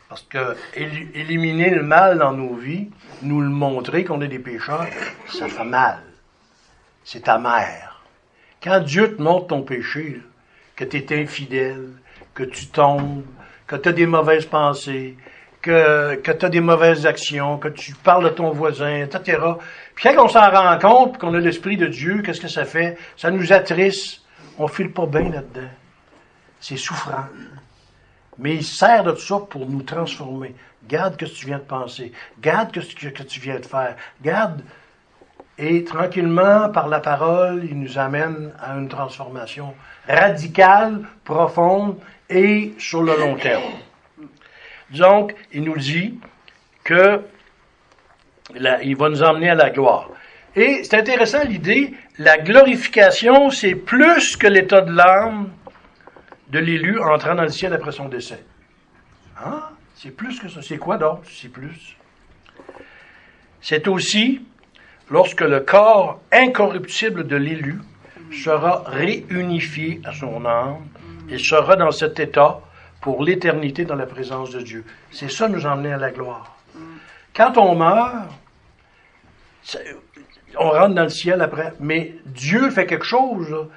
[0.07, 2.89] Parce que éliminer le mal dans nos vies,
[3.21, 4.87] nous le montrer qu'on est des pécheurs,
[5.27, 5.99] ça fait mal.
[7.03, 7.98] C'est amer.
[8.61, 10.21] Quand Dieu te montre ton péché,
[10.75, 11.89] que tu es infidèle,
[12.33, 13.23] que tu tombes,
[13.67, 15.17] que tu as des mauvaises pensées,
[15.61, 19.39] que, que tu as des mauvaises actions, que tu parles de ton voisin, etc.
[19.95, 22.97] Puis quand on s'en rend compte, qu'on a l'Esprit de Dieu, qu'est-ce que ça fait?
[23.17, 24.21] Ça nous attriste.
[24.57, 25.69] On file pas bien là-dedans.
[26.59, 27.25] C'est souffrant.
[28.37, 30.55] Mais il sert de tout ça pour nous transformer.
[30.87, 32.11] Garde ce que tu viens de penser.
[32.39, 33.95] Garde ce que tu viens de faire.
[34.21, 34.61] Garde.
[35.61, 39.73] Et tranquillement, par la parole, il nous amène à une transformation
[40.07, 41.97] radicale, profonde
[42.29, 43.73] et sur le long terme.
[44.91, 46.17] Donc, il nous dit
[46.85, 47.21] que
[48.55, 50.09] il va nous emmener à la gloire.
[50.55, 55.51] Et c'est intéressant l'idée, la glorification, c'est plus que l'état de l'âme
[56.47, 58.43] de l'élu entrant dans le ciel après son décès.
[59.43, 59.61] Hein?
[59.93, 60.61] C'est plus que ça.
[60.61, 61.21] C'est quoi d'autre?
[61.25, 61.97] C'est plus.
[63.61, 64.41] C'est aussi
[65.09, 67.79] lorsque le corps incorruptible de l'élu
[68.31, 70.85] sera réunifié à son âme
[71.29, 72.59] et sera dans cet état
[73.01, 74.85] pour l'éternité dans la présence de Dieu.
[75.11, 76.57] C'est ça nous emmener à la gloire.
[77.33, 78.27] Quand on meurt,
[80.57, 83.67] on rentre dans le ciel après, mais Dieu fait quelque chose.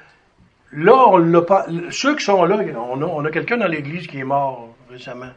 [0.73, 1.66] Là, on l'a pas.
[1.90, 5.33] Ceux qui sont là, on a, on a quelqu'un dans l'église qui est mort récemment,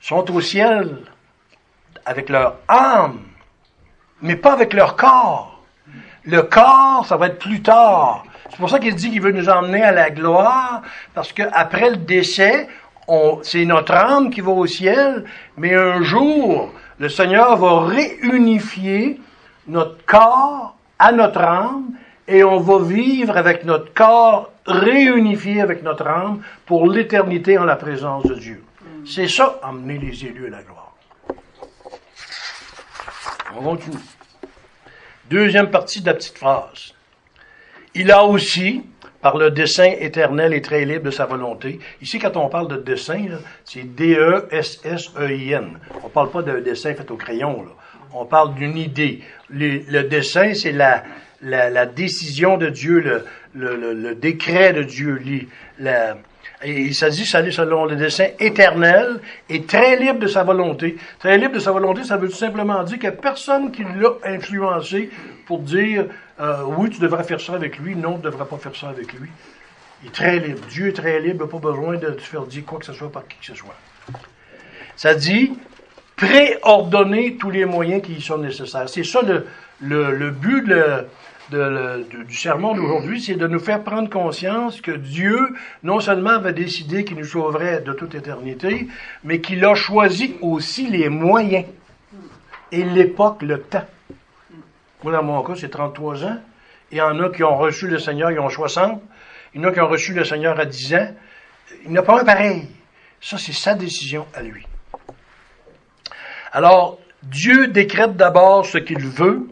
[0.00, 0.98] sont au ciel
[2.04, 3.20] avec leur âme,
[4.22, 5.62] mais pas avec leur corps.
[6.24, 8.24] Le corps, ça va être plus tard.
[8.50, 10.82] C'est pour ça qu'il dit qu'il veut nous emmener à la gloire,
[11.14, 12.68] parce qu'après le décès,
[13.42, 15.24] c'est notre âme qui va au ciel,
[15.56, 19.20] mais un jour, le Seigneur va réunifier
[19.66, 21.92] notre corps à notre âme,
[22.28, 27.76] et on va vivre avec notre corps réunifié avec notre âme pour l'éternité en la
[27.76, 28.62] présence de Dieu.
[29.04, 30.79] C'est ça, emmener les élus à la gloire.
[33.56, 33.96] On continue.
[35.28, 36.94] Deuxième partie de la petite phrase.
[37.94, 38.82] Il a aussi,
[39.20, 41.80] par le dessein éternel et très libre de sa volonté.
[42.00, 43.26] Ici, quand on parle de dessin,
[43.64, 45.78] c'est D-E-S-S-E-I-N.
[46.02, 47.66] On ne parle pas d'un dessin fait au crayon.
[48.12, 49.22] On parle d'une idée.
[49.48, 55.20] Le, dessin, c'est la, décision de Dieu, le, le, le décret de Dieu.
[56.62, 60.96] Et il s'agit selon le dessein éternel et très libre de sa volonté.
[61.18, 63.82] Très libre de sa volonté, ça veut tout simplement dire qu'il n'y a personne qui
[63.82, 65.10] l'a influencé
[65.46, 66.06] pour dire
[66.38, 68.90] euh, oui, tu devrais faire ça avec lui, non, tu ne devrais pas faire ça
[68.90, 69.30] avec lui.
[70.02, 70.60] Il est très libre.
[70.68, 73.26] Dieu est très libre, pas besoin de te faire dire quoi que ce soit par
[73.26, 73.76] qui que ce soit.
[74.96, 75.52] Ça dit
[76.16, 78.88] préordonner tous les moyens qui y sont nécessaires.
[78.88, 79.46] C'est ça le,
[79.80, 81.06] le, le but de,
[81.50, 85.38] du sermon d'aujourd'hui, c'est de nous faire prendre conscience que Dieu,
[85.82, 88.88] non seulement avait décidé qu'il nous sauverait de toute éternité,
[89.24, 91.66] mais qu'il a choisi aussi les moyens
[92.72, 93.86] et l'époque, le temps.
[95.02, 96.38] Moi, dans mon cas, c'est 33 ans.
[96.92, 99.00] Il y en a qui ont reçu le Seigneur, ils ont 60.
[99.54, 101.08] Il y en a qui ont reçu le Seigneur à 10 ans.
[101.84, 102.66] Il n'y a pas un pareil.
[103.20, 104.66] Ça, c'est sa décision à lui.
[106.52, 109.48] Alors, Dieu décrète d'abord ce qu'il veut,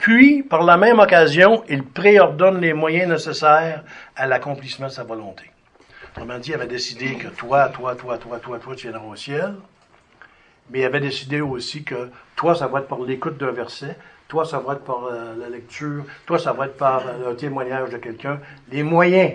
[0.00, 3.84] puis, par la même occasion, il préordonne les moyens nécessaires
[4.16, 5.44] à l'accomplissement de sa volonté.
[6.10, 9.14] Autrement dit, il avait décidé que toi, toi, toi, toi, toi, toi, tu viendras au
[9.14, 9.54] ciel.
[10.70, 13.94] Mais il avait décidé aussi que toi, ça va être par l'écoute d'un verset,
[14.26, 17.34] toi, ça va être par euh, la lecture, toi, ça va être par euh, un
[17.34, 18.40] témoignage de quelqu'un.
[18.72, 19.32] Les moyens.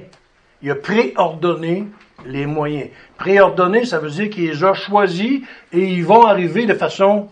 [0.64, 1.86] Il a préordonné
[2.26, 2.90] les moyens.
[3.18, 7.30] Préordonné, ça veut dire qu'il les a choisis et ils vont arriver de façon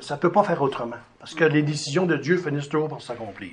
[0.00, 3.02] ça ne peut pas faire autrement, parce que les décisions de Dieu finissent toujours par
[3.02, 3.52] s'accomplir.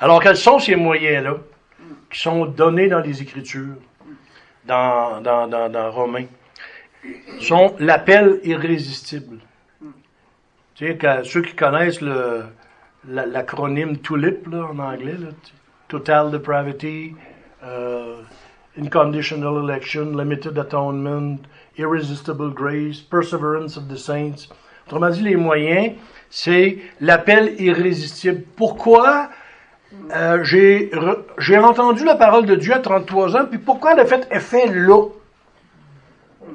[0.00, 1.36] Alors, quels sont ces moyens-là
[2.10, 3.76] qui sont donnés dans les Écritures,
[4.66, 6.26] dans, dans, dans, Romains?
[7.40, 9.38] sont l'appel irrésistible.
[10.74, 12.44] Tu sais, que ceux qui connaissent le,
[13.06, 15.16] l'acronyme TULIP en anglais,
[15.88, 17.14] Total Depravity,
[17.62, 18.24] uh,
[18.76, 21.38] Unconditional Election, Limited Atonement,
[21.76, 24.48] Irresistible Grace, Perseverance of the Saints.
[24.86, 25.92] Autrement dit, les moyens,
[26.30, 28.42] c'est l'appel irrésistible.
[28.56, 29.30] Pourquoi
[30.10, 34.26] euh, j'ai, entendu la parole de Dieu à 33 ans, puis pourquoi elle a fait
[34.30, 35.08] effet là?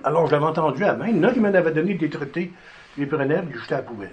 [0.03, 1.07] Alors, je l'avais entendu à main.
[1.07, 2.51] Il qui m'en avaient donné des traités,
[2.95, 4.11] je les prenais, et je jetais à la poubelle.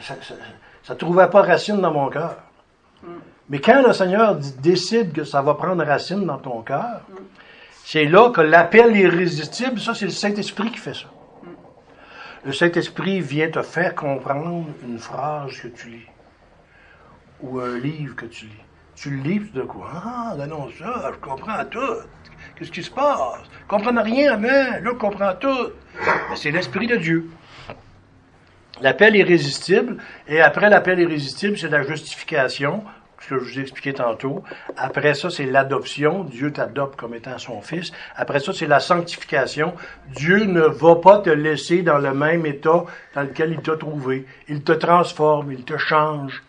[0.00, 2.36] Ça ne trouvait pas racine dans mon cœur.
[3.48, 7.02] Mais quand le Seigneur décide que ça va prendre racine dans ton cœur,
[7.84, 11.06] c'est là que l'appel irrésistible, ça, c'est le Saint-Esprit qui fait ça.
[12.46, 16.06] Le Saint-Esprit vient te faire comprendre une phrase que tu lis
[17.40, 18.64] ou un livre que tu lis.
[18.94, 19.90] Tu le lis, de quoi?
[19.92, 21.80] Ah, ben non, ça, je comprends tout.
[22.54, 23.40] Qu'est-ce qui se passe?
[23.62, 25.72] Je comprends rien, mais là, je comprends tout.
[26.36, 27.28] c'est l'Esprit de Dieu.
[28.80, 29.96] L'appel irrésistible,
[30.28, 32.84] et après l'appel irrésistible, c'est la justification,
[33.26, 34.42] que je vous ai expliqué tantôt.
[34.76, 36.24] Après ça, c'est l'adoption.
[36.24, 37.92] Dieu t'adopte comme étant son fils.
[38.14, 39.74] Après ça, c'est la sanctification.
[40.14, 42.84] Dieu ne va pas te laisser dans le même état
[43.14, 44.26] dans lequel il t'a trouvé.
[44.48, 46.42] Il te transforme, il te change.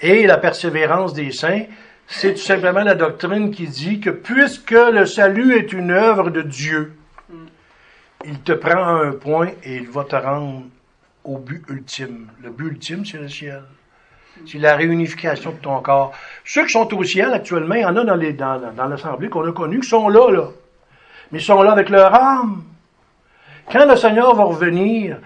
[0.00, 1.64] Et la persévérance des saints,
[2.06, 6.42] c'est tout simplement la doctrine qui dit que puisque le salut est une œuvre de
[6.42, 6.94] Dieu,
[8.24, 10.64] il te prend à un point et il va te rendre
[11.24, 12.28] au but ultime.
[12.42, 13.62] Le but ultime, c'est le ciel.
[14.46, 16.12] C'est la réunification de ton corps.
[16.44, 19.52] Ceux qui sont au ciel actuellement, il y en a dans, dans, l'Assemblée qu'on a
[19.52, 20.48] connus qui sont là, là.
[21.30, 22.62] Mais ils sont là avec leur âme.
[23.70, 25.18] Quand le Seigneur va revenir,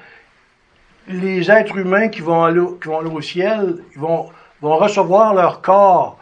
[1.09, 5.35] les êtres humains qui vont aller, qui vont aller au ciel, ils vont, vont recevoir
[5.35, 6.19] leur corps.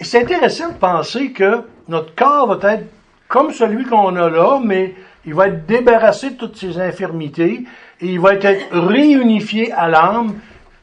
[0.00, 2.86] C'est intéressant de penser que notre corps va être
[3.28, 7.64] comme celui qu'on a là, mais il va être débarrassé de toutes ses infirmités
[8.00, 10.34] et il va être réunifié à l'âme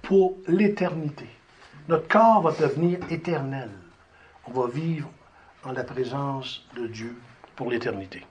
[0.09, 1.27] pour l'éternité.
[1.87, 3.69] Notre corps va devenir éternel.
[4.47, 5.07] On va vivre
[5.63, 7.15] en la présence de Dieu
[7.55, 8.25] pour l'éternité.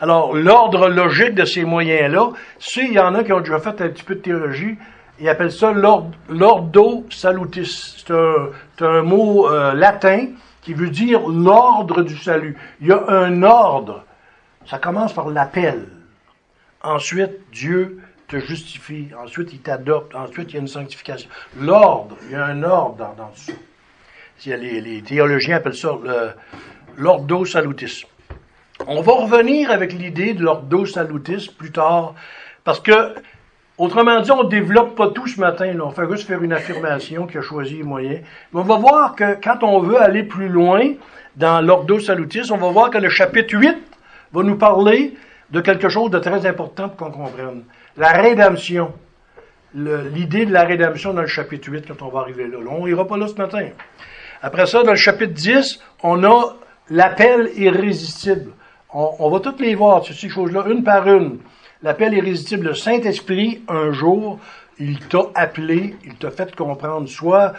[0.00, 3.88] Alors, l'ordre logique de ces moyens-là, s'il y en a qui ont déjà fait un
[3.90, 4.78] petit peu de théologie,
[5.20, 8.02] ils appellent ça l'ordo salutis.
[8.06, 8.14] C'est
[8.82, 10.28] un, mot euh, latin
[10.62, 12.56] qui veut dire l'ordre du salut.
[12.80, 14.06] Il y a un ordre.
[14.64, 15.86] Ça commence par l'appel.
[16.82, 19.08] Ensuite, Dieu te justifie.
[19.22, 20.14] Ensuite, il t'adopte.
[20.14, 21.28] Ensuite, il y a une sanctification.
[21.58, 24.56] L'ordre, il y a un ordre dans, dans tout ça.
[24.56, 25.96] Les, théologiens appellent ça
[26.96, 28.04] l'ordo salutis.
[28.86, 32.14] On va revenir avec l'idée de l'ordo salutis plus tard,
[32.64, 33.14] parce que
[33.76, 35.74] Autrement dit, on ne développe pas tout ce matin.
[35.82, 38.20] On fait juste faire une affirmation qui a choisi les moyens.
[38.52, 40.92] Mais on va voir que quand on veut aller plus loin
[41.34, 43.76] dans l'ordo salutis, on va voir que le chapitre 8
[44.32, 45.16] va nous parler
[45.50, 47.64] de quelque chose de très important pour qu'on comprenne.
[47.96, 48.92] La rédemption.
[49.74, 52.58] L'idée de la rédemption dans le chapitre 8 quand on va arriver là.
[52.68, 53.68] On n'ira pas là ce matin.
[54.42, 56.56] Après ça, dans le chapitre 10, on a
[56.90, 58.52] l'appel irrésistible.
[58.92, 61.38] On, va toutes les voir, ces choses-là, une par une
[61.82, 64.38] l'appel irrésistible, le Saint-Esprit, un jour,
[64.78, 67.52] il t'a appelé, il t'a fait comprendre soit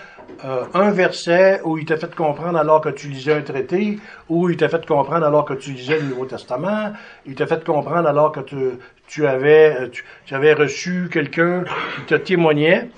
[0.44, 4.50] euh, un verset, ou il t'a fait comprendre alors que tu lisais un traité, ou
[4.50, 6.94] il t'a fait comprendre alors que tu lisais le Nouveau Testament,
[7.26, 8.42] il t'a fait comprendre alors que
[9.08, 9.88] tu, avais, euh,
[10.26, 11.64] tu, avais reçu quelqu'un
[11.96, 12.90] qui te témoignait.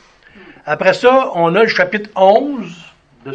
[0.65, 2.65] Après ça, on a le chapitre 11
[3.25, 3.33] de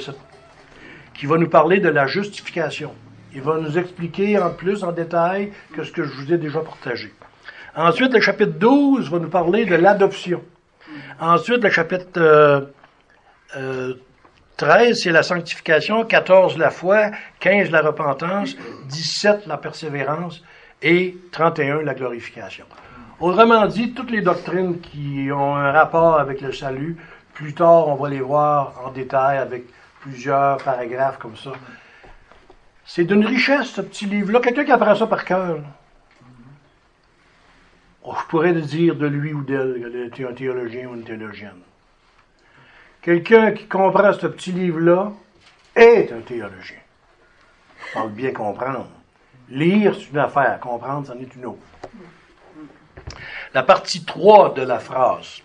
[1.14, 2.92] qui va nous parler de la justification.
[3.34, 6.60] Il va nous expliquer en plus en détail que ce que je vous ai déjà
[6.60, 7.12] partagé.
[7.74, 10.42] Ensuite, le chapitre 12 va nous parler de l'adoption.
[11.20, 12.66] Ensuite, le chapitre 13,
[13.56, 13.94] euh,
[14.62, 17.10] euh, c'est la sanctification, 14, la foi,
[17.40, 18.56] 15, la repentance,
[18.88, 20.42] 17, la persévérance
[20.82, 22.66] et 31, la glorification.
[23.20, 26.96] Autrement dit, toutes les doctrines qui ont un rapport avec le salut,
[27.34, 29.64] plus tard, on va les voir en détail avec
[30.00, 31.52] plusieurs paragraphes comme ça.
[32.84, 34.40] C'est d'une richesse, ce petit livre-là.
[34.40, 35.60] Quelqu'un qui apprend ça par cœur.
[38.04, 41.60] Oh, je pourrais dire de lui ou d'elle un théologien ou une théologienne.
[43.02, 45.10] Quelqu'un qui comprend ce petit livre-là
[45.74, 46.78] est un théologien.
[47.88, 48.88] Je parle bien comprendre.
[49.48, 50.60] Lire, c'est une affaire.
[50.60, 51.58] Comprendre, c'en est une autre.
[53.52, 55.42] La partie 3 de la phrase.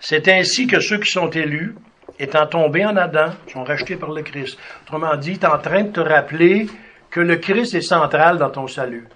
[0.00, 1.74] C'est ainsi que ceux qui sont élus,
[2.18, 4.58] étant tombés en Adam, sont rachetés par le Christ.
[4.84, 6.66] Autrement dit, tu en train de te rappeler
[7.10, 9.06] que le Christ est central dans ton salut.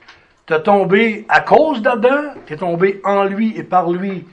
[0.47, 4.27] Tu tombé à cause d'Adam, tu es tombé en lui et par lui.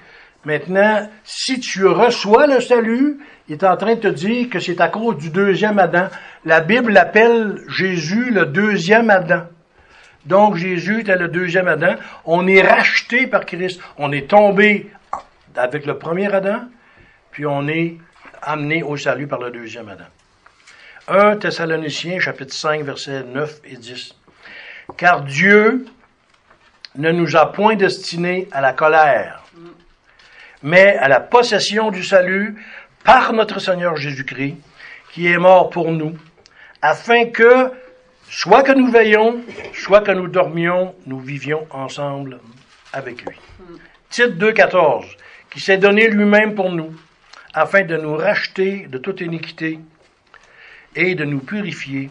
[0.48, 3.20] Maintenant, si tu reçois le salut,
[3.50, 6.08] il est en train de te dire que c'est à cause du deuxième Adam.
[6.46, 9.42] La Bible appelle Jésus le deuxième Adam.
[10.26, 11.96] Donc Jésus est le deuxième Adam.
[12.24, 13.82] On est racheté par Christ.
[13.98, 14.90] On est tombé
[15.54, 16.62] avec le premier Adam,
[17.32, 17.98] puis on est
[18.42, 20.08] amené au salut par le deuxième Adam.
[21.10, 24.16] 1 Thessaloniciens chapitre 5 versets 9 et 10.
[24.96, 25.88] Car Dieu
[26.96, 29.44] ne nous a point destinés à la colère,
[30.64, 32.56] mais à la possession du salut
[33.04, 34.58] par notre Seigneur Jésus-Christ,
[35.14, 36.18] qui est mort pour nous,
[36.82, 37.72] afin que,
[38.30, 39.42] soit que nous veillons,
[39.74, 42.40] soit que nous dormions, nous vivions ensemble
[42.94, 43.38] avec lui.
[44.10, 45.06] Titre 2.14,
[45.50, 46.94] qui s'est donné lui-même pour nous,
[47.54, 49.80] afin de nous racheter de toute iniquité
[50.96, 52.10] et de nous purifier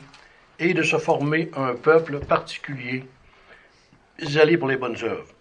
[0.59, 3.05] et de se former un peuple particulier,
[4.37, 5.36] allés pour les bonnes œuvres.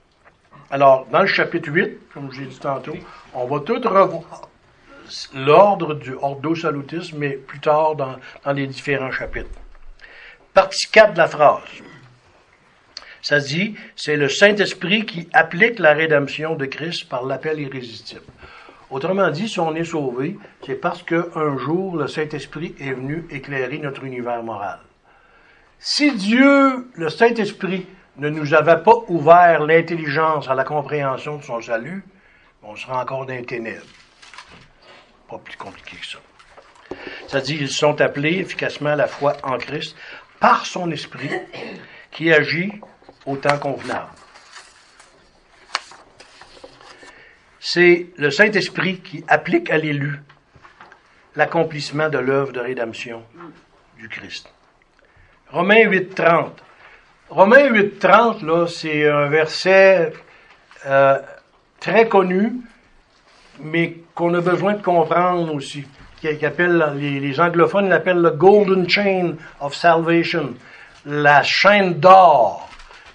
[0.69, 2.95] Alors, dans le chapitre 8, comme je l'ai dit tantôt,
[3.33, 4.49] on va tout revoir
[5.33, 9.49] l'ordre du ordo salutis, mais plus tard dans, dans les différents chapitres.
[10.53, 11.61] Partie 4 de la phrase.
[13.21, 18.21] Ça dit, c'est le Saint-Esprit qui applique la rédemption de Christ par l'appel irrésistible.
[18.91, 23.79] Autrement dit, si on est sauvé, c'est parce qu'un jour, le Saint-Esprit est venu éclairer
[23.79, 24.79] notre univers moral.
[25.79, 27.87] Si Dieu, le Saint-Esprit,
[28.17, 32.03] ne nous avait pas ouvert l'intelligence à la compréhension de son salut,
[32.63, 33.85] on serait encore dans les ténèbres.
[35.29, 36.19] Pas plus compliqué que ça.
[37.27, 39.95] Ça dit, ils sont appelés efficacement à la foi en Christ
[40.39, 41.31] par son esprit
[42.11, 42.79] qui agit
[43.25, 44.09] au temps convenable.
[47.59, 50.21] C'est le Saint-Esprit qui applique à l'élu
[51.35, 53.23] l'accomplissement de l'œuvre de rédemption
[53.97, 54.51] du Christ.
[55.49, 56.51] Romains 8.30.
[57.35, 60.13] Romains 8.30, là, c'est un verset
[60.85, 61.19] euh,
[61.81, 62.61] très connu,
[63.59, 65.83] mais qu'on a besoin de comprendre aussi.
[66.21, 70.53] Qui, les, les anglophones l'appellent le Golden Chain of Salvation,
[71.05, 72.69] la chaîne d'or.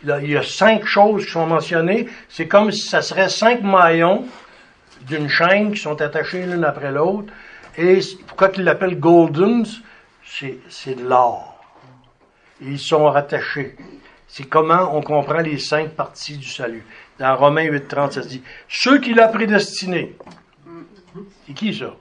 [0.05, 2.07] Il y a cinq choses qui sont mentionnées.
[2.29, 4.27] C'est comme si ça serait cinq maillons
[5.07, 7.33] d'une chaîne qui sont attachés l'une après l'autre.
[7.79, 9.65] Et pourquoi ils l'appellent golden,
[10.69, 11.59] c'est de l'or.
[12.61, 13.77] Ils sont rattachés.
[14.33, 16.87] C'est comment on comprend les cinq parties du salut.
[17.19, 20.17] Dans Romains 8.30, ça se dit, ceux qu'il a prédestinés.
[21.47, 21.97] C'est qui ça?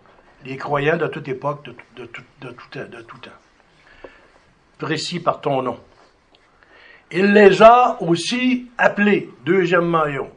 [0.45, 3.31] Les croyants de toute époque, de tout temps.
[4.77, 5.79] Précis par ton nom.
[7.11, 10.29] Il les a aussi appelés, deuxième maillon.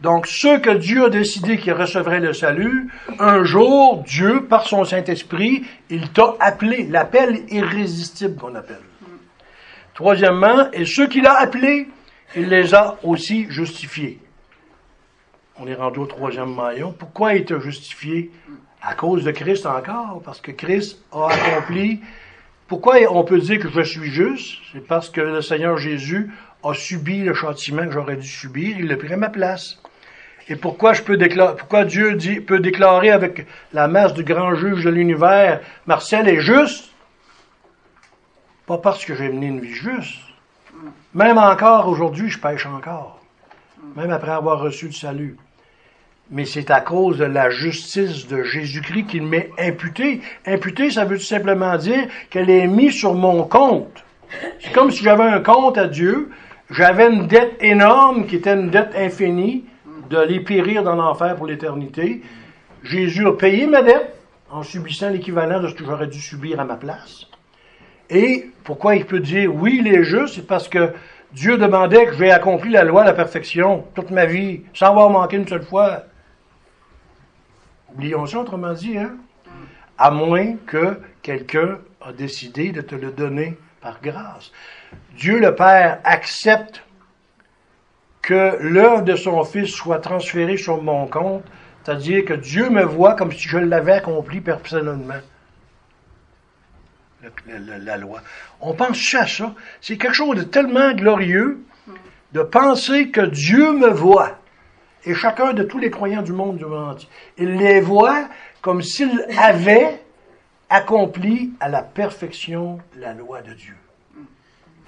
[0.00, 4.84] Donc, ceux que Dieu a décidé qu'ils recevraient le salut, un jour, Dieu, par son
[4.84, 8.80] Saint-Esprit, il t'a appelé, l'appel irrésistible qu'on appelle.
[9.94, 11.88] Troisièmement, et ceux qu'il a appelés,
[12.34, 14.18] il les a aussi justifiés.
[15.58, 16.92] On est rendu au troisième maillon.
[16.92, 18.30] Pourquoi il t'a justifié?
[18.80, 22.00] À cause de Christ encore, parce que Christ a accompli.
[22.66, 24.58] Pourquoi on peut dire que je suis juste?
[24.72, 26.30] C'est parce que le Seigneur Jésus
[26.64, 29.78] a subi le châtiment que j'aurais dû subir, il l'a pris ma place.
[30.48, 32.16] Et pourquoi je peux déclarer, pourquoi Dieu
[32.46, 36.91] peut déclarer avec la masse du grand juge de l'univers, Marcel est juste?
[38.66, 40.20] Pas parce que j'ai mené une vie juste.
[41.14, 43.20] Même encore aujourd'hui, je pêche encore.
[43.96, 45.36] Même après avoir reçu le salut.
[46.30, 50.20] Mais c'est à cause de la justice de Jésus-Christ qu'il m'est imputé.
[50.46, 54.04] Imputé, ça veut tout simplement dire qu'elle est mise sur mon compte.
[54.60, 56.30] C'est comme si j'avais un compte à Dieu,
[56.70, 59.64] j'avais une dette énorme qui était une dette infinie,
[60.08, 62.22] d'aller périr dans l'enfer pour l'éternité.
[62.82, 64.14] Jésus a payé ma dette
[64.50, 67.26] en subissant l'équivalent de ce que j'aurais dû subir à ma place.
[68.12, 70.92] Et pourquoi il peut dire oui, il est juste, c'est parce que
[71.32, 75.08] Dieu demandait que j'ai accompli la loi de la perfection toute ma vie, sans avoir
[75.08, 76.04] manqué une seule fois.
[77.94, 79.12] Oublions ça, autrement dit, hein?
[79.96, 84.52] À moins que quelqu'un a décidé de te le donner par grâce.
[85.16, 86.82] Dieu le Père accepte
[88.20, 91.44] que l'œuvre de son Fils soit transférée sur mon compte,
[91.82, 95.20] c'est-à-dire que Dieu me voit comme si je l'avais accompli personnellement.
[97.46, 98.20] La, loi.
[98.60, 99.54] On pense à ça.
[99.80, 101.64] C'est quelque chose de tellement glorieux
[102.32, 104.38] de penser que Dieu me voit.
[105.04, 107.00] Et chacun de tous les croyants du monde du monde.
[107.38, 108.28] Il les voit
[108.60, 110.00] comme s'il avait
[110.68, 113.76] accompli à la perfection la loi de Dieu.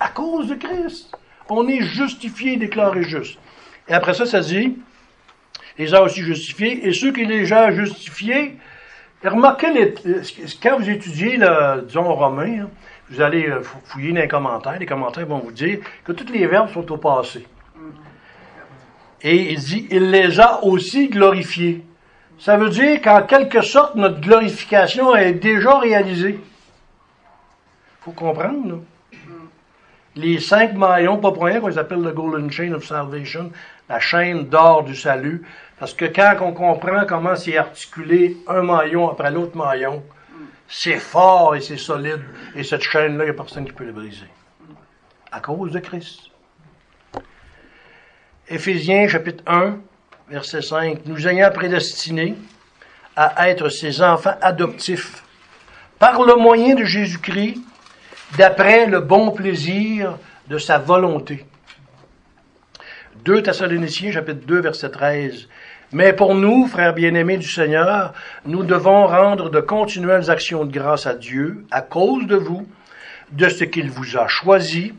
[0.01, 1.12] À cause de Christ.
[1.49, 3.39] On est justifié, déclaré juste.
[3.89, 4.78] Et après ça, ça dit,
[5.78, 8.57] les a aussi justifiés, et ceux qui les ont justifiés,
[9.30, 9.94] remarquez,
[10.62, 12.70] quand vous étudiez, le, disons, romain, hein,
[13.10, 16.46] vous allez euh, fouiller dans les commentaires, les commentaires vont vous dire que tous les
[16.46, 17.46] verbes sont au passé.
[19.22, 21.84] Et il dit, il les a aussi glorifiés.
[22.38, 26.40] Ça veut dire qu'en quelque sorte, notre glorification est déjà réalisée.
[28.00, 28.74] faut comprendre, là
[30.16, 33.50] les cinq maillons, pas pour rien qu'on les appelle le Golden Chain of Salvation,
[33.89, 35.43] la chaîne d'or du salut,
[35.78, 40.03] parce que quand on comprend comment c'est articulé un maillon après l'autre maillon,
[40.68, 42.22] c'est fort et c'est solide,
[42.55, 44.28] et cette chaîne-là, il n'y a personne qui peut le briser.
[45.30, 46.30] À cause de Christ.
[48.49, 49.78] Éphésiens chapitre 1,
[50.28, 52.35] verset 5, nous ayant prédestinés
[53.16, 55.22] à être ses enfants adoptifs
[55.99, 57.61] par le moyen de Jésus-Christ,
[58.37, 60.18] d'après le bon plaisir
[60.49, 61.47] de sa volonté.
[63.24, 65.48] 2 Thessaloniciens chapitre 2 verset 13.
[65.92, 68.12] Mais pour nous, frères bien-aimés du Seigneur,
[68.44, 72.66] nous devons rendre de continuelles actions de grâce à Dieu à cause de vous,
[73.32, 74.92] de ce qu'il vous a choisi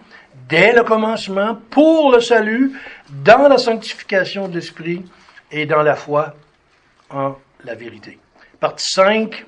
[0.49, 2.71] dès le commencement pour le salut,
[3.23, 5.05] dans la sanctification de l'esprit
[5.51, 6.35] et dans la foi
[7.11, 8.17] en la vérité.
[8.59, 9.45] Partie 5.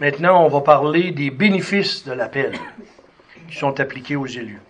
[0.00, 2.58] Maintenant, on va parler des bénéfices de l'appel
[3.48, 4.60] qui sont appliqués aux élus.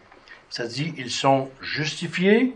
[0.51, 2.55] Ça dit, ils sont justifiés,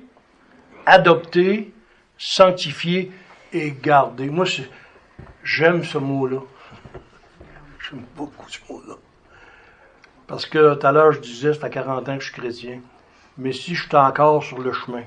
[0.88, 1.72] adoptés,
[2.16, 3.12] sanctifiés
[3.52, 4.30] et gardés.
[4.30, 4.46] Moi,
[5.44, 6.40] j'aime ce mot-là.
[7.88, 8.94] J'aime beaucoup ce mot-là.
[10.26, 12.80] Parce que tout à l'heure, je disais, ça fait 40 ans que je suis chrétien.
[13.36, 15.04] Mais si je suis encore sur le chemin,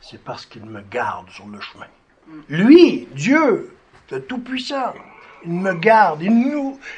[0.00, 1.86] c'est parce qu'il me garde sur le chemin.
[2.48, 3.74] Lui, Dieu,
[4.10, 4.94] le Tout-Puissant,
[5.44, 6.32] il me garde, il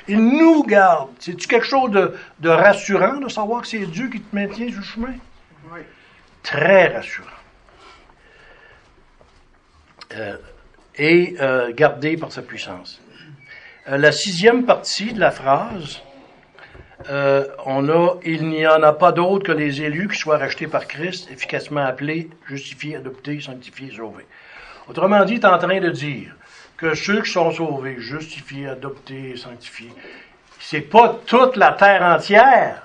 [0.09, 1.11] nous, garde.
[1.19, 4.85] C'est-tu quelque chose de, rassurant de savoir que c'est Dieu qui te maintient sur le
[4.85, 5.15] chemin?
[6.43, 7.29] Très rassurant.
[10.17, 10.37] Euh,
[10.97, 13.01] et euh, gardé par sa puissance.
[13.89, 16.03] Euh, la sixième partie de la phrase,
[17.65, 20.87] on a Il n'y en a pas d'autre que les élus qui soient rachetés par
[20.87, 24.27] Christ, efficacement appelés, justifiés, adoptés, sanctifiés, sauvés.
[24.87, 26.37] Autrement dit, il est en train de dire
[26.77, 29.93] que ceux qui sont sauvés, justifiés, adoptés, sanctifiés,
[30.61, 32.85] c'est pas toute la terre entière,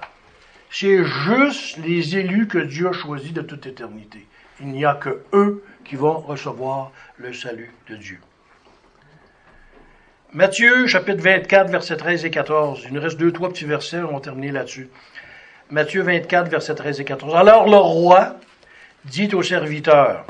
[0.70, 4.26] c'est juste les élus que Dieu a choisis de toute éternité.
[4.60, 8.20] Il n'y a que eux qui vont recevoir le salut de Dieu.
[10.34, 12.84] Matthieu, chapitre 24, versets 13 et 14.
[12.86, 14.90] Il nous reste deux, trois petits versets, on va terminer là-dessus.
[15.70, 17.36] Matthieu 24, versets 13 et 14.
[17.36, 18.36] Alors le roi
[19.06, 20.26] dit au serviteur,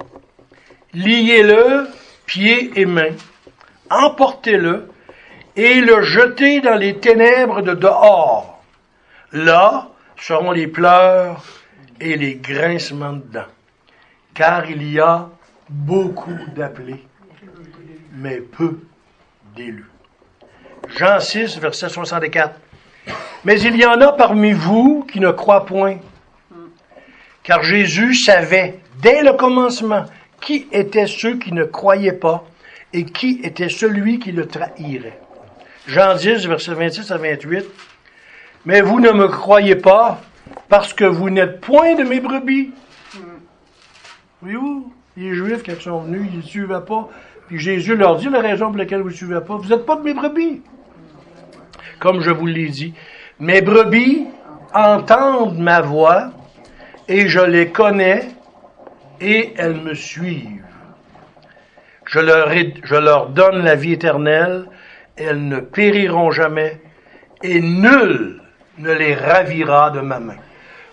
[0.94, 1.88] liez-le
[2.28, 3.16] pieds et mains,
[3.90, 4.90] emportez-le
[5.56, 8.64] et le jetez dans les ténèbres de dehors.
[9.32, 9.90] Là
[10.20, 11.44] seront les pleurs
[12.00, 13.52] et les grincements de dents,
[14.34, 15.30] car il y a
[15.70, 17.04] beaucoup d'appelés,
[18.14, 18.80] mais peu
[19.56, 19.90] d'élus.
[20.96, 22.60] Jean 6, verset 64.
[23.44, 25.98] Mais il y en a parmi vous qui ne croient point.
[27.44, 30.06] Car Jésus savait dès le commencement
[30.42, 32.46] qui étaient ceux qui ne croyaient pas
[32.94, 35.20] et qui était celui qui le trahirait.
[35.88, 37.66] Jean 10, verset 26 à 28.
[38.68, 40.20] Mais vous ne me croyez pas
[40.68, 42.72] parce que vous n'êtes point de mes brebis.
[44.42, 47.08] Voyez-vous, les Juifs, quand ils sont venus, ils ne suivaient pas
[47.48, 49.56] puis Jésus leur dit la raison pour laquelle vous ne suivez pas.
[49.56, 50.62] Vous n'êtes pas de mes brebis.
[52.00, 52.94] Comme je vous l'ai dit.
[53.40, 54.28] Mes brebis
[54.74, 56.32] entendent ma voix
[57.08, 58.28] et je les connais
[59.22, 60.66] et elles me suivent.
[62.06, 62.50] Je leur,
[62.84, 64.66] je leur donne la vie éternelle,
[65.16, 66.82] elles ne périront jamais
[67.44, 68.42] et nul
[68.78, 70.38] ne les ravira de ma main.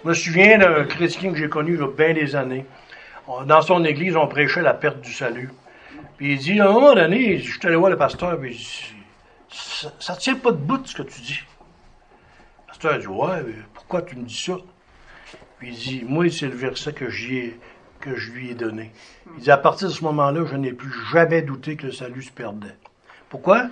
[0.03, 2.66] Je me souviens d'un chrétien que j'ai connu il y a bien des années.
[3.47, 5.51] Dans son église, on prêchait la perte du salut.
[6.16, 8.59] Puis il dit, à un moment donné, je suis allé voir le pasteur, puis il
[8.59, 8.95] dit,
[9.99, 11.41] ça ne tient pas de bout ce que tu dis.
[11.41, 14.57] Le pasteur dit, ouais, mais pourquoi tu me dis ça?
[15.59, 18.93] Puis il dit, moi, c'est le verset que, que je lui ai donné.
[19.37, 22.22] Il dit, à partir de ce moment-là, je n'ai plus jamais douté que le salut
[22.22, 22.76] se perdait.
[23.28, 23.68] Pourquoi?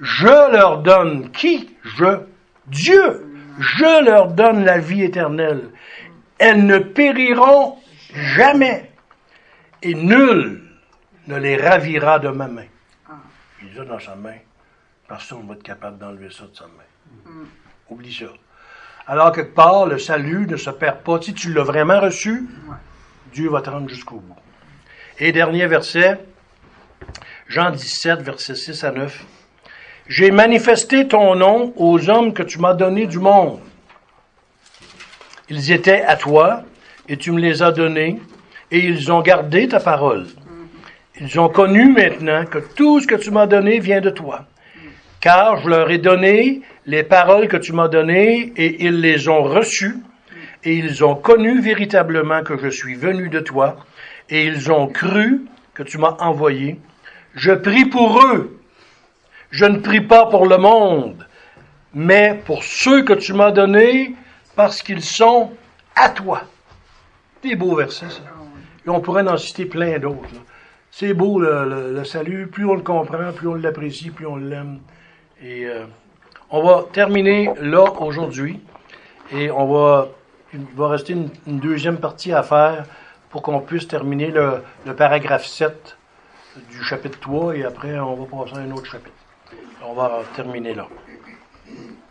[0.00, 1.70] Je leur donne qui?
[1.84, 2.18] Je.
[2.66, 3.26] Dieu.
[3.58, 5.70] Je leur donne la vie éternelle.
[6.38, 7.78] Elles ne périront
[8.12, 8.90] jamais.
[9.82, 10.62] Et nul
[11.26, 12.66] ne les ravira de ma main.
[13.08, 13.12] Ah.
[13.62, 14.36] Il a dans sa main.
[15.06, 17.30] Personne ne va être capable d'enlever ça de sa main.
[17.30, 17.44] Mm.
[17.90, 18.26] Oublie ça.
[19.06, 21.20] Alors, quelque part, le salut ne se perd pas.
[21.20, 22.48] Si tu l'as vraiment reçu,
[23.32, 24.36] Dieu va te rendre jusqu'au bout.
[25.18, 26.24] Et dernier verset,
[27.46, 29.24] Jean 17, verset 6 à 9.
[30.06, 33.58] J'ai manifesté ton nom aux hommes que tu m'as donnés du monde.
[35.48, 36.62] Ils étaient à toi,
[37.08, 38.20] et tu me les as donnés,
[38.70, 40.26] et ils ont gardé ta parole.
[41.20, 44.44] Ils ont connu maintenant que tout ce que tu m'as donné vient de toi.
[45.20, 49.42] Car je leur ai donné les paroles que tu m'as données et ils les ont
[49.42, 49.96] reçues
[50.64, 53.76] et ils ont connu véritablement que je suis venu de toi
[54.28, 55.42] et ils ont cru
[55.72, 56.78] que tu m'as envoyé.
[57.34, 58.58] Je prie pour eux.
[59.54, 61.24] Je ne prie pas pour le monde,
[61.94, 64.16] mais pour ceux que tu m'as donnés
[64.56, 65.52] parce qu'ils sont
[65.94, 66.42] à toi.
[67.40, 68.22] Des beaux versets, ça.
[68.84, 70.40] Et on pourrait en citer plein d'autres.
[70.90, 74.80] C'est beau le, salut, plus on le comprend, plus on l'apprécie, plus on l'aime.
[75.40, 75.84] Et euh,
[76.50, 78.58] on va terminer là aujourd'hui
[79.30, 80.08] et on va,
[80.52, 82.86] il va rester une, deuxième partie à faire
[83.30, 85.96] pour qu'on puisse terminer le, le paragraphe 7
[86.72, 89.23] du chapitre 3 et après on va passer à un autre chapitre.
[89.86, 90.88] On va terminer là.